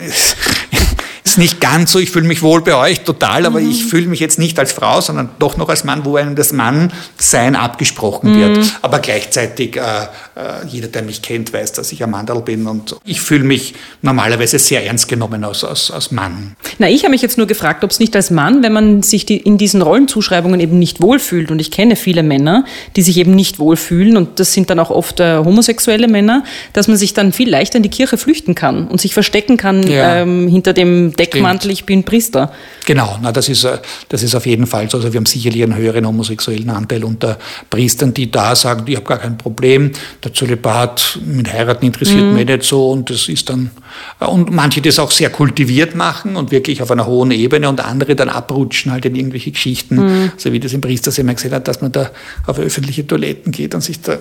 [1.32, 3.70] ist nicht ganz so, ich fühle mich wohl bei euch total, aber mhm.
[3.70, 6.54] ich fühle mich jetzt nicht als Frau, sondern doch noch als Mann, wo einem das
[6.54, 8.40] Mannsein abgesprochen mhm.
[8.40, 8.80] wird.
[8.82, 12.96] Aber gleichzeitig, äh, äh, jeder, der mich kennt, weiß, dass ich ein Mandel bin und
[13.06, 16.56] ich fühle mich normalerweise sehr ernst genommen als, als, als Mann.
[16.78, 19.26] Na, ich habe mich jetzt nur gefragt, ob es nicht als Mann, wenn man sich
[19.26, 22.66] die, in diesen Rollenzuschreibungen eben nicht wohlfühlt, und ich kenne viele Männer,
[22.96, 26.88] die sich eben nicht wohlfühlen, und das sind dann auch oft äh, homosexuelle Männer, dass
[26.88, 30.18] man sich dann viel leichter in die Kirche flüchten kann und sich verstecken kann ja.
[30.18, 32.52] ähm, hinter dem Deckmantel, ich bin Priester.
[32.86, 34.98] Genau, na, das, ist, äh, das ist auf jeden Fall so.
[34.98, 37.38] Also wir haben sicherlich einen höheren homosexuellen Anteil unter
[37.70, 39.92] Priestern, die da sagen, ich habe gar kein Problem,
[40.24, 42.36] der Zölibat mit Heiraten interessiert mhm.
[42.36, 43.72] mich nicht so und das ist dann,
[44.20, 47.84] äh, und manche das auch sehr kultiviert machen und wirklich auf einer hohen Ebene und
[47.84, 50.32] andere dann abrutschen halt in irgendwelche Geschichten, mhm.
[50.38, 52.10] so wie das im Priesterseminar gesehen hat, dass man da
[52.48, 54.18] auf öffentliche Toiletten geht und sich da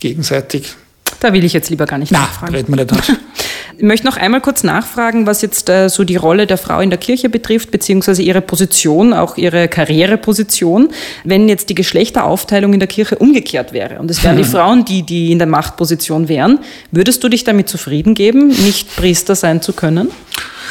[0.00, 0.74] gegenseitig
[1.20, 2.54] da will ich jetzt lieber gar nicht Na, nachfragen.
[2.54, 3.12] Reden wir nicht
[3.82, 6.90] Ich möchte noch einmal kurz nachfragen, was jetzt äh, so die Rolle der Frau in
[6.90, 10.90] der Kirche betrifft, beziehungsweise ihre Position, auch ihre Karriereposition.
[11.24, 15.02] Wenn jetzt die Geschlechteraufteilung in der Kirche umgekehrt wäre und es wären die Frauen, die,
[15.02, 16.60] die in der Machtposition wären,
[16.92, 20.12] würdest du dich damit zufrieden geben, nicht Priester sein zu können?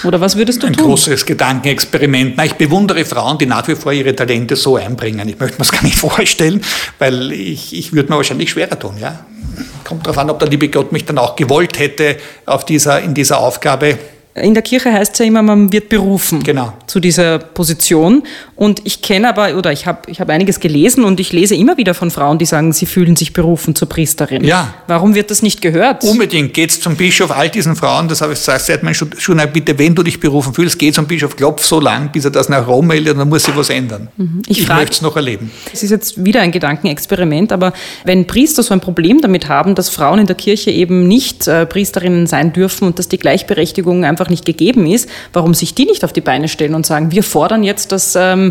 [0.04, 0.84] Oder was würdest du Ein tun?
[0.84, 2.34] Ein großes Gedankenexperiment.
[2.38, 5.28] Na, ich bewundere Frauen, die nach wie vor ihre Talente so einbringen.
[5.28, 6.62] Ich möchte mir das gar nicht vorstellen,
[7.00, 8.96] weil ich, ich würde mir wahrscheinlich schwerer tun.
[9.00, 9.26] Ja?
[9.84, 13.14] Kommt darauf an, ob der liebe Gott mich dann auch gewollt hätte auf dieser, in
[13.14, 13.98] dieser Aufgabe.
[14.34, 16.74] In der Kirche heißt es ja immer, man wird berufen genau.
[16.88, 18.24] zu dieser Position.
[18.62, 21.78] Und ich kenne aber, oder ich habe ich hab einiges gelesen und ich lese immer
[21.78, 24.44] wieder von Frauen, die sagen, sie fühlen sich berufen zur Priesterin.
[24.44, 24.74] Ja.
[24.88, 26.04] Warum wird das nicht gehört?
[26.04, 26.54] Unbedingt.
[26.54, 29.96] Geht zum Bischof, all diesen Frauen, das habe ich gesagt, seit mein schon, bitte, wenn
[29.96, 32.88] du dich berufen fühlst, geh zum Bischof, klopf so lang, bis er das nach Rom
[32.88, 34.10] meldet, dann muss sich was ändern.
[34.18, 34.42] Mhm.
[34.48, 35.52] Ich, ich möchte es noch erleben.
[35.74, 37.74] Es ist jetzt wieder ein Gedankenexperiment, aber
[38.06, 41.66] wenn Priester so ein Problem damit haben, dass Frauen in der Kirche eben nicht äh,
[41.66, 45.86] Priesterinnen sein dürfen und dass die Gleichberechtigung einfach einfach nicht gegeben ist, warum sich die
[45.86, 48.51] nicht auf die Beine stellen und sagen, wir fordern jetzt, dass ähm,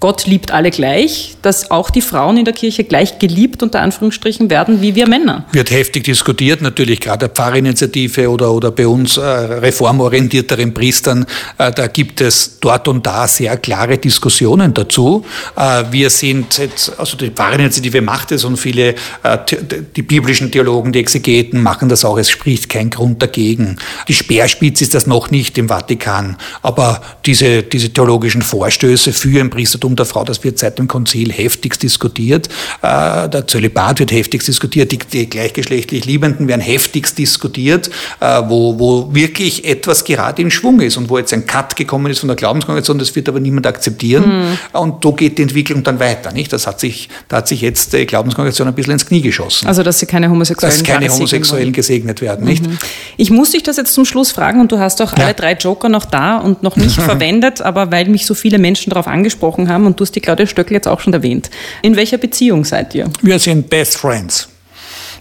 [0.00, 4.48] Gott liebt alle gleich, dass auch die Frauen in der Kirche gleich geliebt unter Anführungsstrichen
[4.48, 5.44] werden wie wir Männer.
[5.50, 11.26] Wird heftig diskutiert, natürlich gerade der Pfarrinitiative oder, oder bei uns äh, reformorientierteren Priestern,
[11.58, 15.24] äh, da gibt es dort und da sehr klare Diskussionen dazu.
[15.56, 18.94] Äh, wir sind jetzt, also die Pfarrinitiative macht es und viele,
[19.24, 19.38] äh,
[19.96, 23.78] die biblischen Theologen, die Exegeten machen das auch, es spricht kein Grund dagegen.
[24.06, 29.50] Die Speerspitze ist das noch nicht im Vatikan, aber diese, diese theologischen Vorstöße für ein
[29.50, 32.48] Priestertum Eigentum der Frau, das wird seit dem Konzil heftigst diskutiert.
[32.82, 38.78] Äh, der Zölibat wird heftigst diskutiert, die, die gleichgeschlechtlich Liebenden werden heftigst diskutiert, äh, wo,
[38.78, 42.28] wo wirklich etwas gerade in Schwung ist und wo jetzt ein Cut gekommen ist von
[42.28, 44.24] der Glaubenskongregation, das wird aber niemand akzeptieren.
[44.72, 44.78] Mhm.
[44.78, 46.32] Und so geht die Entwicklung dann weiter.
[46.32, 46.52] Nicht?
[46.52, 49.66] Das hat sich, da hat sich jetzt die Glaubenskongregation ein bisschen ins Knie geschossen.
[49.66, 52.44] Also, dass sie keine Homosexuellen Dass keine Homosexuellen gesegnet werden.
[52.44, 52.66] Nicht?
[52.66, 52.78] Mhm.
[53.16, 55.24] Ich muss dich das jetzt zum Schluss fragen und du hast auch ja.
[55.24, 58.90] alle drei Joker noch da und noch nicht verwendet, aber weil mich so viele Menschen
[58.90, 61.50] darauf angesprochen haben, haben und du hast die Claudia Stöckel jetzt auch schon erwähnt.
[61.82, 63.10] In welcher Beziehung seid ihr?
[63.22, 64.48] Wir sind Best Friends.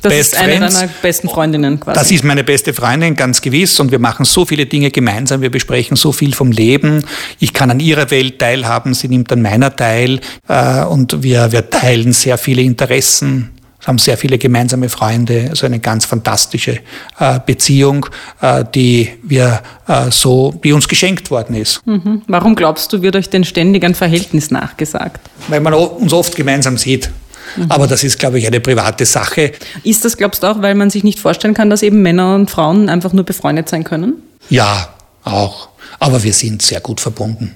[0.01, 0.75] Das Best ist eine Friends.
[0.75, 1.99] deiner besten Freundinnen quasi.
[1.99, 3.79] Das ist meine beste Freundin, ganz gewiss.
[3.79, 5.41] Und wir machen so viele Dinge gemeinsam.
[5.41, 7.03] Wir besprechen so viel vom Leben.
[7.39, 8.93] Ich kann an ihrer Welt teilhaben.
[8.93, 10.19] Sie nimmt an meiner teil.
[10.47, 15.80] Äh, und wir, wir teilen sehr viele Interessen haben sehr viele gemeinsame Freunde, also eine
[15.80, 16.80] ganz fantastische
[17.19, 18.07] äh, Beziehung,
[18.41, 21.86] äh, die wir äh, so, die uns geschenkt worden ist.
[21.86, 22.23] Mhm.
[22.28, 25.30] Warum glaubst du, wird euch denn ständig ein Verhältnis nachgesagt?
[25.47, 27.09] Weil man uns oft gemeinsam sieht.
[27.55, 27.71] Mhm.
[27.71, 29.53] Aber das ist, glaube ich, eine private Sache.
[29.84, 32.49] Ist das, glaubst du, auch, weil man sich nicht vorstellen kann, dass eben Männer und
[32.49, 34.15] Frauen einfach nur befreundet sein können?
[34.49, 34.89] Ja,
[35.23, 35.69] auch.
[35.99, 37.55] Aber wir sind sehr gut verbunden.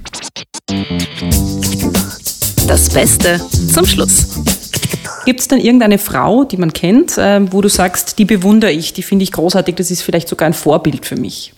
[2.67, 3.41] Das Beste
[3.73, 4.27] zum Schluss.
[5.25, 8.93] Gibt es denn irgendeine Frau, die man kennt, äh, wo du sagst, die bewundere ich,
[8.93, 11.53] die finde ich großartig, das ist vielleicht sogar ein Vorbild für mich?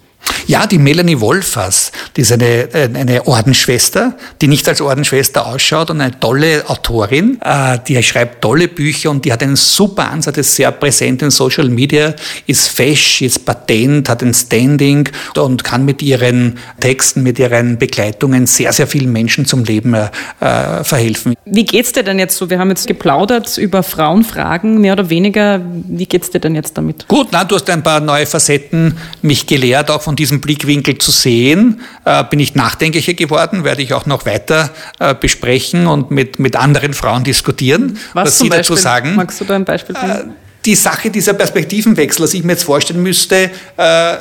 [0.45, 6.01] Ja, die Melanie Wolfers, die ist eine, eine Ordensschwester, die nicht als Ordensschwester ausschaut und
[6.01, 10.55] eine tolle Autorin, äh, die schreibt tolle Bücher und die hat einen super Ansatz, ist
[10.55, 12.13] sehr präsent in Social Media,
[12.45, 18.45] ist fesch, ist patent, hat ein Standing und kann mit ihren Texten, mit ihren Begleitungen
[18.45, 21.36] sehr, sehr vielen Menschen zum Leben äh, verhelfen.
[21.45, 22.49] Wie geht's dir denn jetzt so?
[22.49, 25.61] Wir haben jetzt geplaudert über Frauenfragen, mehr oder weniger.
[25.88, 27.07] Wie geht's dir denn jetzt damit?
[27.07, 31.11] Gut, na, du hast ein paar neue Facetten mich gelehrt, auch von diesem Blickwinkel zu
[31.11, 36.39] sehen, äh, bin ich nachdenklicher geworden, werde ich auch noch weiter äh, besprechen und mit,
[36.39, 38.57] mit anderen Frauen diskutieren, was, was sie Beispiel?
[38.57, 39.16] dazu sagen.
[39.16, 40.34] Magst du da ein Beispiel bringen?
[40.66, 44.18] Die Sache dieser Perspektivenwechsel, dass ich mir jetzt vorstellen müsste, äh,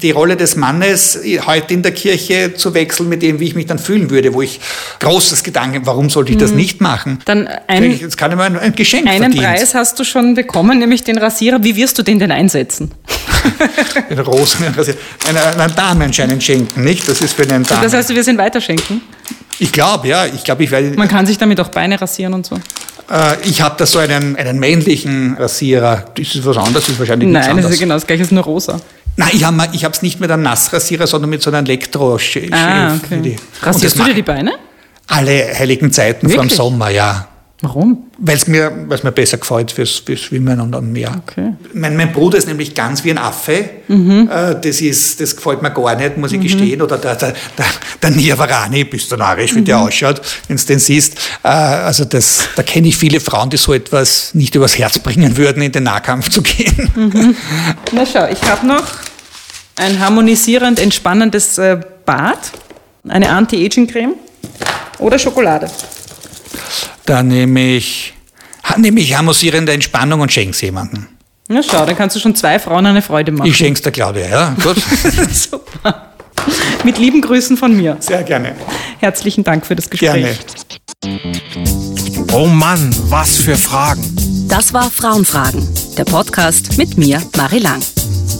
[0.00, 3.66] die Rolle des Mannes heute in der Kirche zu wechseln mit dem, wie ich mich
[3.66, 4.60] dann fühlen würde, wo ich
[4.98, 6.56] großes Gedanken, warum sollte ich das mhm.
[6.56, 7.18] nicht machen?
[7.24, 9.44] Dann ein, jetzt kann ich mal ein Geschenk Einen verdient.
[9.44, 11.62] Preis hast du schon bekommen, nämlich den Rasierer.
[11.62, 12.90] Wie wirst du den denn einsetzen?
[14.10, 14.66] den Rosen,
[15.28, 17.08] einer, einer Dame anscheinend schenken, nicht?
[17.08, 17.82] Das ist für einen Dame.
[17.82, 19.02] Das heißt, wir sind weiterschenken?
[19.58, 20.26] Ich glaube, ja.
[20.26, 20.90] Ich glaube, ich werde.
[20.96, 22.58] Man kann sich damit auch Beine rasieren und so.
[23.10, 26.04] Äh, ich habe da so einen, einen männlichen Rasierer.
[26.14, 28.44] Das ist was anderes, ist wahrscheinlich Nein, Nein, das ist genau das gleiche, ist nur
[28.44, 28.80] rosa.
[29.16, 29.44] Nein, ich
[29.84, 32.18] habe es nicht mit einem Nassrasierer, sondern mit so einem elektro
[32.52, 33.36] ah, okay.
[33.60, 34.52] Rasierst du dir die Beine?
[35.08, 36.36] Alle heiligen Zeiten Wirklich?
[36.36, 37.28] vor dem Sommer, ja.
[37.62, 38.10] Warum?
[38.18, 41.22] Weil es mir, weil's mir besser gefällt fürs, fürs Schwimmen und am Meer.
[41.22, 41.52] Okay.
[41.72, 43.52] Mein, mein Bruder ist nämlich ganz wie ein Affe.
[43.88, 46.82] Äh, das, ist, das gefällt mir gar nicht, muss ich gestehen.
[46.82, 47.66] Oder der, der, der,
[48.02, 51.16] der Niavarani, bist du narrisch, wie der ausschaut, wenn du den siehst.
[51.44, 55.36] Äh, also das, da kenne ich viele Frauen, die so etwas nicht übers Herz bringen
[55.36, 57.36] würden, in den Nahkampf zu gehen.
[57.92, 58.86] Na schau, ich habe noch
[59.76, 62.38] ein harmonisierend entspannendes äh, Bad,
[63.08, 64.14] eine Anti-Aging-Creme
[64.98, 65.70] oder Schokolade.
[67.04, 68.14] Da nehme ich,
[68.76, 71.06] nehme ich harmonisierende Entspannung und schenk's jemandem.
[71.48, 73.48] Na schau, dann kannst du schon zwei Frauen eine Freude machen.
[73.48, 74.56] Ich schenk's der Claudia, ja?
[74.62, 74.76] Gut.
[75.32, 76.12] Super.
[76.84, 77.96] Mit lieben Grüßen von mir.
[78.00, 78.54] Sehr gerne.
[78.98, 80.38] Herzlichen Dank für das Gespräch.
[81.02, 81.20] Gerne.
[82.32, 84.02] Oh Mann, was für Fragen.
[84.48, 87.82] Das war Frauenfragen, der Podcast mit mir, Marie Lang.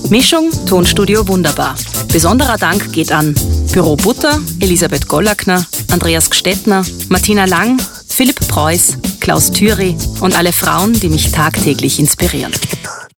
[0.08, 1.74] Mischung Tonstudio Wunderbar.
[2.12, 3.34] Besonderer Dank geht an
[3.72, 7.80] Büro Butter, Elisabeth Gollackner, Andreas Gstettner, Martina Lang,
[8.12, 12.52] Philipp Preuß, Klaus Thüry und alle Frauen, die mich tagtäglich inspirieren.